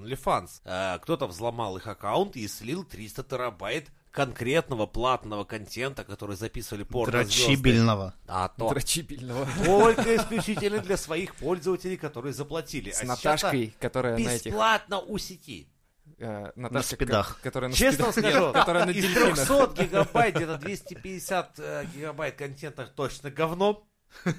Студия 0.00 0.16
OnlyFans. 0.16 0.60
Э, 0.64 0.98
Кто-то 1.00 1.26
взломал 1.26 1.76
их 1.76 1.86
аккаунт 1.86 2.36
и 2.36 2.46
слил 2.48 2.84
300 2.84 3.22
терабайт 3.24 3.88
конкретного 4.10 4.86
платного 4.86 5.44
контента, 5.44 6.04
который 6.04 6.36
записывали 6.36 6.82
порно 6.82 7.12
Дрочибельного. 7.24 8.14
А 8.28 8.48
то 8.48 8.68
Дрочибельного. 8.68 9.46
только 9.64 10.16
исключительно 10.16 10.80
для 10.80 10.96
своих 10.98 11.34
пользователей, 11.36 11.96
которые 11.96 12.34
заплатили. 12.34 12.90
С 12.90 13.02
А 13.02 13.06
Наташкой, 13.06 13.74
которая 13.80 14.18
на 14.18 14.28
этих... 14.28 14.46
бесплатно 14.46 14.98
у 15.00 15.16
сети. 15.18 15.68
э, 16.18 16.52
Наташка, 16.56 16.96
спидах. 16.96 17.36
ко- 17.36 17.42
Которая 17.44 17.70
на 17.70 17.76
Честно 17.76 18.12
спидах. 18.12 18.30
скажу, 18.32 18.46
Нет, 18.46 18.54
которая 18.60 18.84
на 18.84 18.90
из 18.90 19.02
дельфинах. 19.02 19.34
300 19.36 19.72
гигабайт, 19.82 20.34
где-то 20.36 20.58
250 20.58 21.54
э, 21.58 21.84
гигабайт 21.94 22.36
контента 22.36 22.86
точно 22.86 23.30
говно. 23.30 23.82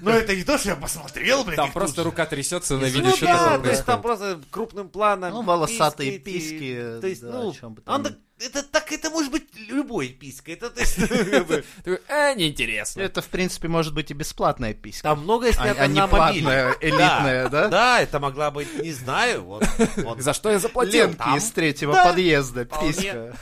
Но 0.00 0.10
это 0.10 0.34
не 0.34 0.44
то, 0.44 0.56
что 0.58 0.70
я 0.70 0.76
посмотрел, 0.76 1.44
блядь. 1.44 1.56
Там 1.56 1.72
просто 1.72 1.96
тут 1.96 2.04
же. 2.04 2.10
рука 2.10 2.26
трясется 2.26 2.74
на 2.74 2.80
Ну 2.80 2.86
видео, 2.86 3.10
что 3.16 3.26
да, 3.26 3.44
такое 3.44 3.58
то 3.58 3.70
есть 3.70 3.84
там 3.84 4.02
просто 4.02 4.40
крупным 4.50 4.88
планом. 4.88 5.32
Ну, 5.32 5.42
волосатые 5.42 6.16
эти, 6.16 6.22
писки, 6.22 6.98
То 7.00 7.06
есть, 7.06 7.22
да, 7.22 7.32
ну, 7.32 7.52
чем 7.52 7.74
бы 7.74 7.82
там 7.82 7.94
он 8.06 8.16
это 8.38 8.62
так, 8.62 8.90
это 8.92 9.10
может 9.10 9.30
быть 9.30 9.44
любой 9.54 10.08
писка. 10.08 10.52
Это, 10.52 10.70
то 10.70 10.80
есть, 10.80 10.98
э, 12.08 12.34
неинтересно. 12.34 13.00
Это, 13.00 13.22
в 13.22 13.28
принципе, 13.28 13.68
может 13.68 13.94
быть 13.94 14.10
и 14.10 14.14
бесплатная 14.14 14.74
писька. 14.74 15.02
там 15.02 15.22
многое 15.22 15.50
А, 15.50 15.54
снято 15.54 15.82
а 15.82 15.86
не 15.86 16.00
на 16.00 16.06
мобиле. 16.06 16.42
платная, 16.42 16.76
элитная, 16.80 17.48
да? 17.48 17.68
Да, 17.68 18.00
это 18.00 18.18
могла 18.20 18.50
быть, 18.50 18.82
не 18.82 18.92
знаю, 18.92 19.44
вот. 19.44 19.64
За 20.18 20.32
что 20.34 20.50
я 20.50 20.58
заплатил? 20.58 21.08
Ленки 21.08 21.36
из 21.36 21.50
третьего 21.50 21.92
Да, 21.92 22.04
подъезда, 22.06 22.64
писька. 22.64 23.36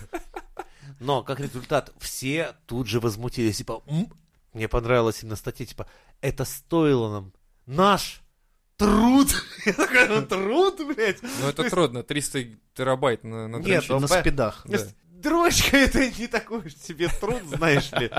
Но, 1.00 1.22
как 1.22 1.40
результат, 1.40 1.92
все 1.98 2.54
тут 2.66 2.86
же 2.86 3.00
возмутились, 3.00 3.56
типа, 3.56 3.82
«М, 3.86 4.12
мне 4.52 4.68
понравилась 4.68 5.22
именно 5.22 5.34
статья, 5.36 5.66
типа, 5.66 5.88
это 6.22 6.44
стоило 6.44 7.12
нам 7.12 7.32
наш 7.66 8.22
труд. 8.78 9.28
Я 9.66 9.72
такой, 9.74 10.08
ну, 10.08 10.22
труд, 10.26 10.80
блядь. 10.86 11.22
Ну 11.22 11.48
это 11.48 11.68
трудно, 11.68 12.02
300 12.02 12.44
терабайт 12.74 13.24
на, 13.24 13.48
на 13.48 13.56
Нет, 13.56 13.88
На 13.88 14.00
по- 14.00 14.20
спидах. 14.20 14.62
Да. 14.66 14.78
Дрочка 15.10 15.76
это 15.76 16.10
не 16.18 16.26
такой 16.26 16.66
уж 16.66 16.74
себе 16.74 17.08
труд, 17.20 17.42
знаешь 17.46 17.92
ли. 17.92 18.10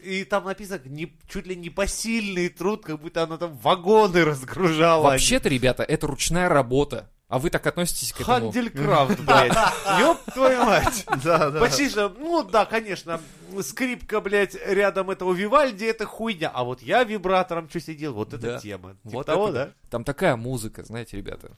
И 0.00 0.24
там 0.24 0.44
написано 0.44 0.80
не, 0.86 1.14
чуть 1.28 1.46
ли 1.46 1.54
не 1.54 1.68
посильный 1.68 2.48
труд, 2.48 2.84
как 2.84 3.00
будто 3.00 3.22
она 3.24 3.36
там 3.36 3.54
вагоны 3.58 4.24
разгружала. 4.24 5.02
Вообще-то, 5.02 5.50
ребята, 5.50 5.82
это 5.82 6.06
ручная 6.06 6.48
работа. 6.48 7.10
А 7.32 7.38
вы 7.38 7.48
так 7.48 7.66
относитесь 7.66 8.12
к 8.12 8.20
этому? 8.20 8.52
Ханделькрафт, 8.52 9.18
блядь. 9.24 9.56
Ёб 9.98 10.18
твою 10.34 10.64
мать. 10.66 11.06
Да, 11.24 11.48
да. 11.48 11.60
Почти 11.60 11.88
же, 11.88 12.10
ну 12.18 12.42
да, 12.42 12.66
конечно, 12.66 13.22
скрипка, 13.62 14.20
блядь, 14.20 14.54
рядом 14.66 15.08
этого 15.10 15.32
Вивальди, 15.32 15.84
это 15.86 16.04
хуйня. 16.04 16.50
А 16.52 16.62
вот 16.62 16.82
я 16.82 17.04
вибратором 17.04 17.70
что 17.70 17.80
сидел, 17.80 18.12
вот 18.12 18.34
это 18.34 18.52
Да. 18.52 18.58
тема. 18.58 18.96
Типа 19.02 19.16
Вот 19.16 19.26
того, 19.26 19.48
это 19.48 19.54
да. 19.54 19.70
Там 19.88 20.04
такая 20.04 20.36
музыка, 20.36 20.84
знаете, 20.84 21.16
ребята. 21.16 21.56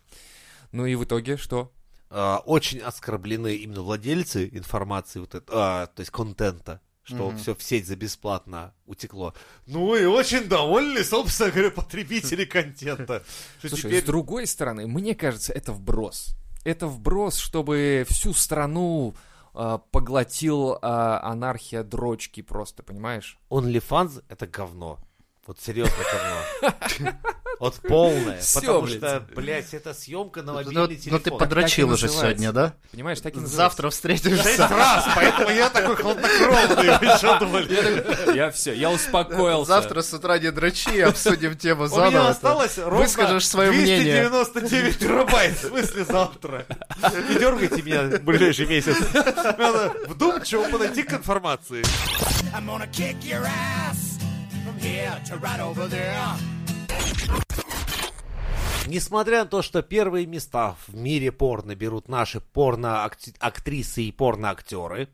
Ну 0.70 0.86
и 0.86 0.94
в 0.94 1.02
итоге 1.02 1.36
что? 1.36 1.72
А, 2.08 2.40
Очень 2.46 2.78
оскорблены 2.78 3.56
именно 3.56 3.82
владельцы 3.82 4.48
информации, 4.52 5.18
вот 5.18 5.34
это, 5.34 5.44
а, 5.52 5.86
то 5.88 6.02
есть 6.02 6.12
контента, 6.12 6.80
что 7.04 7.28
Мгм. 7.30 7.36
все 7.38 7.54
в 7.54 7.62
сеть 7.62 7.86
за 7.86 7.96
бесплатно 7.96 8.72
утекло. 8.86 9.34
Ну 9.66 9.94
и 9.94 10.04
очень 10.06 10.44
довольны, 10.48 11.04
собственно 11.04 11.50
говоря, 11.50 11.70
потребители 11.70 12.44
контента. 12.44 13.22
Слушай, 13.60 13.76
теперь- 13.82 14.02
с 14.02 14.06
другой 14.06 14.46
стороны, 14.46 14.86
мне 14.86 15.14
кажется, 15.14 15.52
это 15.52 15.72
вброс. 15.72 16.34
Это 16.64 16.86
вброс, 16.86 17.36
чтобы 17.36 18.06
всю 18.08 18.32
страну 18.32 19.14
а, 19.52 19.78
поглотил 19.78 20.78
а, 20.80 21.20
анархия 21.30 21.82
дрочки 21.84 22.40
просто, 22.42 22.82
понимаешь? 22.82 23.38
OnlyFans 23.50 24.24
это 24.28 24.46
говно. 24.46 24.98
Вот 25.46 25.60
серьезно 25.60 25.92
говно. 26.62 26.74
Вот 27.64 27.80
полное. 27.80 28.40
Всё, 28.42 28.60
Потому 28.60 28.82
блядь. 28.82 28.98
что, 28.98 29.22
блядь, 29.34 29.72
это 29.72 29.94
съемка 29.94 30.42
на 30.42 30.52
Ну, 30.52 30.58
мобильный 30.58 30.80
ну, 30.82 30.86
телефон. 30.88 31.20
ты 31.20 31.30
Так 31.30 31.38
подрочил 31.38 31.90
уже 31.90 32.08
сегодня, 32.10 32.52
да? 32.52 32.74
Понимаешь, 32.92 33.20
так 33.22 33.32
и 33.32 33.36
называется. 33.40 33.56
Завтра 33.56 33.86
Шесть 33.90 33.96
встретимся. 33.96 34.68
раз, 34.68 35.04
поэтому 35.14 35.48
я 35.48 35.70
такой 35.70 35.96
хладнокровный. 35.96 36.98
Вы 36.98 37.16
что 37.16 37.38
думали? 37.38 38.36
Я 38.36 38.50
все, 38.50 38.74
я 38.74 38.90
успокоился. 38.90 39.64
Завтра 39.72 40.02
с 40.02 40.12
утра 40.12 40.38
не 40.38 40.50
дрочи, 40.52 41.00
обсудим 41.00 41.56
тему 41.56 41.84
У 41.84 41.86
меня 41.86 42.10
заново. 42.10 42.28
осталось 42.28 42.76
ровно 42.76 42.98
Выскажешь 43.00 43.48
свое 43.48 43.70
мнение. 43.72 44.28
299 44.28 44.98
терабайт. 44.98 45.56
В 45.56 45.68
смысле 45.68 46.04
завтра? 46.04 46.66
Не 47.30 47.38
дергайте 47.38 47.80
меня 47.80 48.02
в 48.18 48.22
ближайший 48.24 48.66
месяц. 48.66 48.96
Надо 49.14 49.94
вдумчиво 50.06 50.64
подойти 50.64 51.02
к 51.02 51.14
информации. 51.14 51.82
I'm 52.54 52.66
gonna 52.66 52.86
kick 52.92 53.16
your 53.22 53.42
ass 53.46 54.18
from 54.66 54.78
here 54.80 55.14
to 55.30 55.38
right 55.40 55.60
over 55.60 55.88
there. 55.88 56.53
Несмотря 58.86 59.44
на 59.44 59.46
то, 59.48 59.62
что 59.62 59.82
первые 59.82 60.26
места 60.26 60.76
в 60.86 60.94
мире 60.94 61.32
порно 61.32 61.74
берут 61.74 62.08
наши 62.08 62.40
порно-актрисы 62.40 64.02
и 64.02 64.12
порно-актеры, 64.12 65.08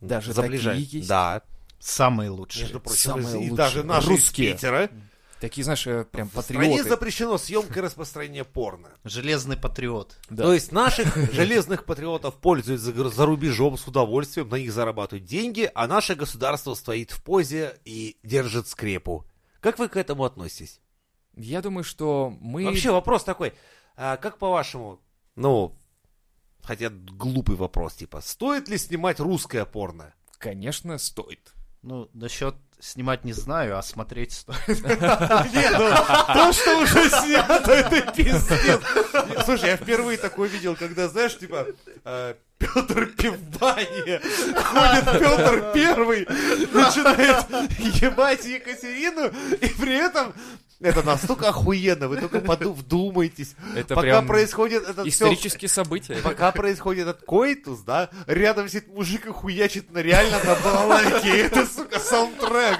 Даже 0.00 0.32
за 0.32 0.42
такие 0.42 0.58
ближай- 0.58 0.78
есть? 0.78 1.08
Да, 1.08 1.42
Самые 1.78 2.30
лучшие. 2.30 2.62
между 2.64 2.80
прочим, 2.80 2.98
Самые 2.98 3.32
и 3.32 3.36
лучшие. 3.50 3.56
даже 3.56 3.82
наши 3.84 4.08
Русские. 4.08 4.50
из 4.50 4.54
Питера. 4.54 4.90
Такие, 5.38 5.64
знаешь, 5.64 5.86
э, 5.86 6.04
прям 6.04 6.28
В 6.28 6.38
стране 6.42 6.68
патриоты. 6.70 6.88
запрещено 6.90 7.38
съемка 7.38 7.78
и 7.78 7.82
распространение 7.82 8.44
порно. 8.44 8.88
Железный 9.04 9.56
патриот. 9.56 10.18
Да. 10.28 10.42
То 10.44 10.52
есть 10.54 10.70
наших 10.72 11.14
железных 11.32 11.86
патриотов 11.86 12.34
пользуют 12.36 12.80
за, 12.82 13.08
за 13.08 13.26
рубежом 13.26 13.78
с 13.78 13.86
удовольствием, 13.86 14.48
на 14.50 14.56
них 14.56 14.70
зарабатывают 14.72 15.24
деньги, 15.26 15.70
а 15.74 15.86
наше 15.86 16.14
государство 16.14 16.74
стоит 16.74 17.10
в 17.10 17.22
позе 17.22 17.78
и 17.86 18.18
держит 18.22 18.68
скрепу. 18.68 19.24
Как 19.60 19.78
вы 19.78 19.88
к 19.88 19.96
этому 19.96 20.24
относитесь? 20.24 20.80
Я 21.36 21.62
думаю, 21.62 21.84
что 21.84 22.34
мы... 22.40 22.64
Вообще 22.64 22.90
вопрос 22.90 23.24
такой, 23.24 23.52
а 23.96 24.16
как 24.16 24.38
по-вашему, 24.38 25.00
ну, 25.36 25.76
хотя 26.62 26.90
глупый 26.90 27.56
вопрос, 27.56 27.94
типа, 27.94 28.20
стоит 28.20 28.68
ли 28.68 28.78
снимать 28.78 29.20
русское 29.20 29.64
порно? 29.64 30.14
Конечно, 30.38 30.98
стоит. 30.98 31.52
Ну, 31.82 32.08
насчет 32.12 32.54
снимать 32.78 33.24
не 33.24 33.32
знаю, 33.32 33.78
а 33.78 33.82
смотреть 33.82 34.32
стоит. 34.32 34.68
Нет, 34.68 35.74
ну, 35.78 35.90
то, 36.34 36.52
что 36.52 36.78
уже 36.78 37.08
снято, 37.08 37.72
это 37.72 38.12
пиздец. 38.12 38.80
Слушай, 39.44 39.70
я 39.70 39.76
впервые 39.76 40.18
такое 40.18 40.48
видел, 40.48 40.76
когда, 40.76 41.08
знаешь, 41.08 41.38
типа, 41.38 41.66
Петр 42.58 43.06
Пивбани, 43.06 44.18
ходит 44.62 45.20
Петр 45.20 45.72
Первый, 45.72 46.26
начинает 46.72 47.48
ебать 48.02 48.44
Екатерину, 48.44 49.26
и 49.26 49.68
при 49.80 49.96
этом 49.96 50.34
это 50.80 51.02
настолько 51.02 51.48
охуенно, 51.48 52.08
вы 52.08 52.16
только 52.18 52.40
поду- 52.40 52.72
вдумайтесь. 52.72 53.54
Это 53.76 53.94
Пока 53.94 54.00
прям 54.02 54.26
происходит 54.26 54.82
этот 54.82 55.06
всё- 55.06 55.08
Исторические 55.26 55.68
события. 55.68 56.16
Пока 56.22 56.52
происходит 56.52 57.06
этот 57.08 57.22
коитус, 57.26 57.80
да, 57.80 58.10
рядом 58.26 58.68
сидит 58.68 58.88
мужик 58.88 59.26
и 59.26 59.30
хуячит 59.30 59.90
на 59.92 59.98
реально 59.98 60.38
на 60.44 60.54
балалайке. 60.56 61.28
И 61.28 61.40
это, 61.42 61.66
сука, 61.66 61.98
саундтрек. 61.98 62.78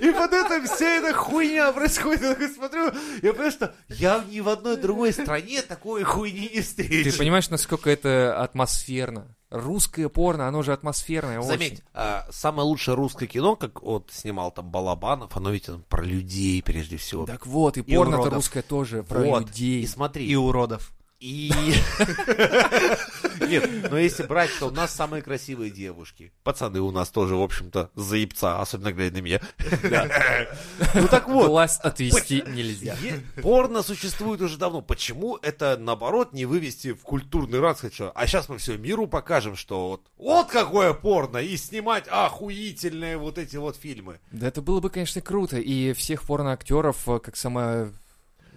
И 0.00 0.12
под 0.12 0.32
это 0.32 0.62
вся 0.66 0.88
эта 0.98 1.12
хуйня 1.14 1.72
происходит. 1.72 2.22
Я 2.22 2.28
такой 2.34 2.48
смотрю, 2.48 2.92
я 3.22 3.32
понимаю, 3.32 3.50
что 3.52 3.74
я 3.88 4.24
ни 4.30 4.40
в 4.40 4.48
одной 4.48 4.76
другой 4.76 5.12
стране 5.12 5.62
такой 5.62 6.02
хуйни 6.02 6.42
не 6.42 6.48
Ты 6.48 6.62
встречу. 6.62 7.18
понимаешь, 7.18 7.50
насколько 7.50 7.90
это 7.90 8.40
атмосферно? 8.42 9.34
Русское 9.52 10.08
порно, 10.08 10.48
оно 10.48 10.62
же 10.62 10.72
атмосферное 10.72 11.38
очень. 11.38 11.48
Заметь, 11.50 11.82
а, 11.92 12.26
самое 12.30 12.66
лучшее 12.66 12.94
русское 12.94 13.26
кино, 13.26 13.54
как 13.54 13.82
вот 13.82 14.08
снимал 14.10 14.50
там 14.50 14.70
Балабанов, 14.70 15.36
оно 15.36 15.50
ведь 15.50 15.66
там 15.66 15.84
про 15.90 16.02
людей 16.02 16.62
прежде 16.62 16.96
всего. 16.96 17.26
Так 17.26 17.46
вот, 17.46 17.76
и 17.76 17.80
И 17.80 17.94
порно-то 17.94 18.30
русское 18.30 18.62
тоже 18.62 19.02
про 19.02 19.20
Вот. 19.20 19.40
людей. 19.42 19.82
И 19.82 19.86
смотри, 19.86 20.26
И 20.26 20.34
уродов. 20.34 20.92
И... 21.22 21.52
Нет, 23.40 23.90
но 23.90 23.96
если 23.96 24.24
брать, 24.24 24.50
то 24.58 24.66
у 24.66 24.70
нас 24.72 24.92
самые 24.92 25.22
красивые 25.22 25.70
девушки. 25.70 26.32
Пацаны 26.42 26.80
у 26.80 26.90
нас 26.90 27.10
тоже, 27.10 27.36
в 27.36 27.42
общем-то, 27.42 27.92
заебца, 27.94 28.60
особенно 28.60 28.92
глядя 28.92 29.14
на 29.14 29.20
меня. 29.20 29.40
Ну 30.94 31.08
так 31.08 31.28
вот, 31.28 31.46
Глаз 31.46 31.78
отвести 31.82 32.42
нельзя. 32.48 32.96
порно 33.40 33.82
существует 33.82 34.40
уже 34.40 34.58
давно. 34.58 34.82
Почему 34.82 35.36
это, 35.36 35.76
наоборот, 35.78 36.32
не 36.32 36.44
вывести 36.44 36.92
в 36.92 37.02
культурный 37.02 37.60
раз? 37.60 37.82
А 38.14 38.26
сейчас 38.26 38.48
мы 38.48 38.58
все 38.58 38.76
миру 38.76 39.06
покажем, 39.06 39.54
что 39.54 39.90
вот, 39.90 40.02
вот 40.16 40.48
какое 40.48 40.92
порно, 40.92 41.38
и 41.38 41.56
снимать 41.56 42.06
охуительные 42.08 43.16
вот 43.16 43.38
эти 43.38 43.56
вот 43.56 43.76
фильмы. 43.76 44.18
Да 44.32 44.48
это 44.48 44.60
было 44.60 44.80
бы, 44.80 44.90
конечно, 44.90 45.20
круто. 45.20 45.58
И 45.58 45.92
всех 45.92 46.22
порноактеров, 46.22 47.08
э, 47.08 47.20
как 47.20 47.36
сама... 47.36 47.92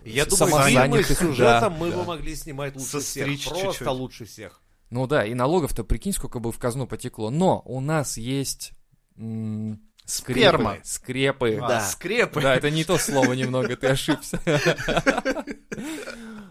Я 0.05 0.25
думаю, 0.25 0.63
фильмы 0.63 1.03
с 1.03 1.07
сюжетом 1.17 1.73
да, 1.73 1.77
мы 1.79 1.89
да. 1.91 1.97
бы 1.97 2.03
могли 2.05 2.35
снимать 2.35 2.75
лучше 2.75 2.99
всех. 2.99 3.03
Состричь 3.03 3.47
Просто 3.47 3.65
чуть-чуть. 3.71 3.87
лучше 3.87 4.25
всех. 4.25 4.61
Ну 4.91 5.07
да, 5.07 5.25
и 5.25 5.33
налогов-то, 5.33 5.83
прикинь, 5.83 6.13
сколько 6.13 6.39
бы 6.39 6.51
в 6.51 6.59
казну 6.59 6.85
потекло. 6.87 7.29
Но 7.31 7.61
у 7.65 7.81
нас 7.81 8.17
есть... 8.17 8.71
м, 9.17 9.81
скрепы. 10.05 10.39
Сперма. 10.39 10.77
Скрепы. 10.83 11.59
А, 11.61 11.67
Да. 11.67 11.81
Скрепы. 11.81 12.41
Да, 12.41 12.55
это 12.55 12.69
не 12.69 12.83
то 12.83 12.97
слово 12.97 13.33
немного, 13.33 13.75
ты 13.75 13.87
ошибся. 13.87 14.39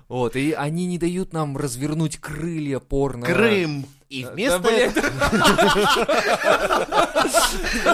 Вот, 0.08 0.36
и 0.36 0.52
они 0.52 0.86
не 0.86 0.98
дают 0.98 1.32
нам 1.32 1.56
развернуть 1.56 2.18
крылья 2.18 2.78
порно. 2.78 3.26
Крым. 3.26 3.86
И 4.10 4.22
Да, 4.22 4.30
вместо 4.32 4.58
блядь, 4.60 4.94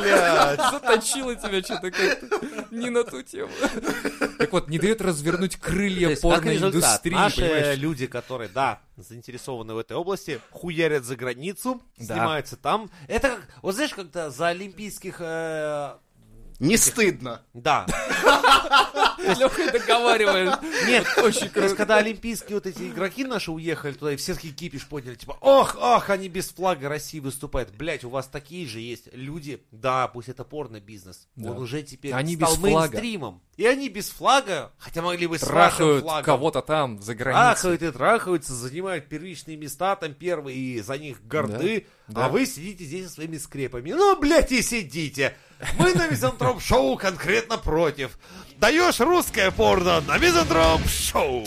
Блядь. 0.00 0.60
заточило 0.70 1.34
тебя 1.36 1.62
что-то 1.62 1.90
как-то 1.90 2.46
не 2.70 2.90
на 2.90 3.04
ту 3.04 3.22
тему. 3.22 3.50
Так 4.38 4.52
вот, 4.52 4.68
не 4.68 4.78
дает 4.78 5.00
развернуть 5.00 5.56
крылья 5.56 6.16
порноиндустрии, 6.16 7.14
наши 7.14 7.74
люди, 7.76 8.06
которые, 8.06 8.50
да, 8.52 8.80
заинтересованы 8.96 9.74
в 9.74 9.78
этой 9.78 9.96
области, 9.96 10.40
хуярят 10.50 11.04
за 11.04 11.16
границу, 11.16 11.80
Да. 11.98 12.04
снимаются 12.16 12.56
там. 12.56 12.90
Это 13.08 13.28
как, 13.30 13.40
вот 13.62 13.74
знаешь, 13.74 13.94
когда 13.94 14.30
за 14.30 14.48
олимпийских... 14.48 15.16
э, 15.20 15.92
Не 16.58 16.76
стыдно. 16.76 17.40
да. 17.54 17.86
Лёха 19.38 19.70
договариваешь. 19.72 20.54
Нет, 20.86 21.06
Очень 21.22 21.48
круто. 21.48 21.74
когда 21.76 21.96
олимпийские 21.98 22.54
вот 22.56 22.66
эти 22.66 22.88
игроки 22.88 23.24
наши 23.24 23.50
уехали 23.50 23.92
туда, 23.92 24.12
и 24.12 24.16
все 24.16 24.34
такие 24.34 24.52
кипиш 24.52 24.86
подняли, 24.86 25.14
типа, 25.14 25.36
ох, 25.40 25.76
ох, 25.80 26.10
они 26.10 26.28
без 26.28 26.48
флага 26.50 26.88
России 26.88 27.20
выступают. 27.20 27.70
Блять, 27.70 28.04
у 28.04 28.10
вас 28.10 28.26
такие 28.26 28.66
же 28.66 28.80
есть 28.80 29.08
люди, 29.12 29.62
да, 29.70 30.08
пусть 30.08 30.28
это 30.28 30.44
порно-бизнес, 30.44 31.28
Да. 31.36 31.50
он 31.52 31.58
уже 31.58 31.82
теперь 31.82 32.12
стал 32.12 32.56
мейнстримом. 32.56 33.42
И 33.56 33.66
они 33.66 33.90
без 33.90 34.08
флага, 34.08 34.72
хотя 34.78 35.02
могли 35.02 35.26
бы 35.26 35.36
с 35.36 35.42
Трахают 35.42 36.06
кого-то 36.24 36.62
там 36.62 37.00
за 37.02 37.14
границей. 37.14 37.42
Трахают 37.42 37.82
и 37.82 37.90
трахаются, 37.90 38.54
занимают 38.54 39.08
первичные 39.08 39.56
места 39.58 39.96
там 39.96 40.14
первые, 40.14 40.56
и 40.56 40.80
за 40.80 40.96
них 40.96 41.22
горды, 41.26 41.86
Да, 42.08 42.14
да. 42.22 42.26
а 42.26 42.28
вы 42.30 42.46
сидите 42.46 42.84
здесь 42.84 43.08
со 43.08 43.12
своими 43.14 43.36
скрепами. 43.36 43.92
Ну, 43.92 44.18
блядь, 44.18 44.50
и 44.52 44.62
сидите. 44.62 45.36
Мы 45.78 45.92
на 45.92 46.08
Мизантроп-шоу 46.08 46.96
конкретно 46.96 47.58
против. 47.58 48.18
Даешь 48.56 48.98
русское 49.10 49.50
порно 49.50 50.00
на 50.02 50.18
Мизантроп-шоу. 50.18 51.44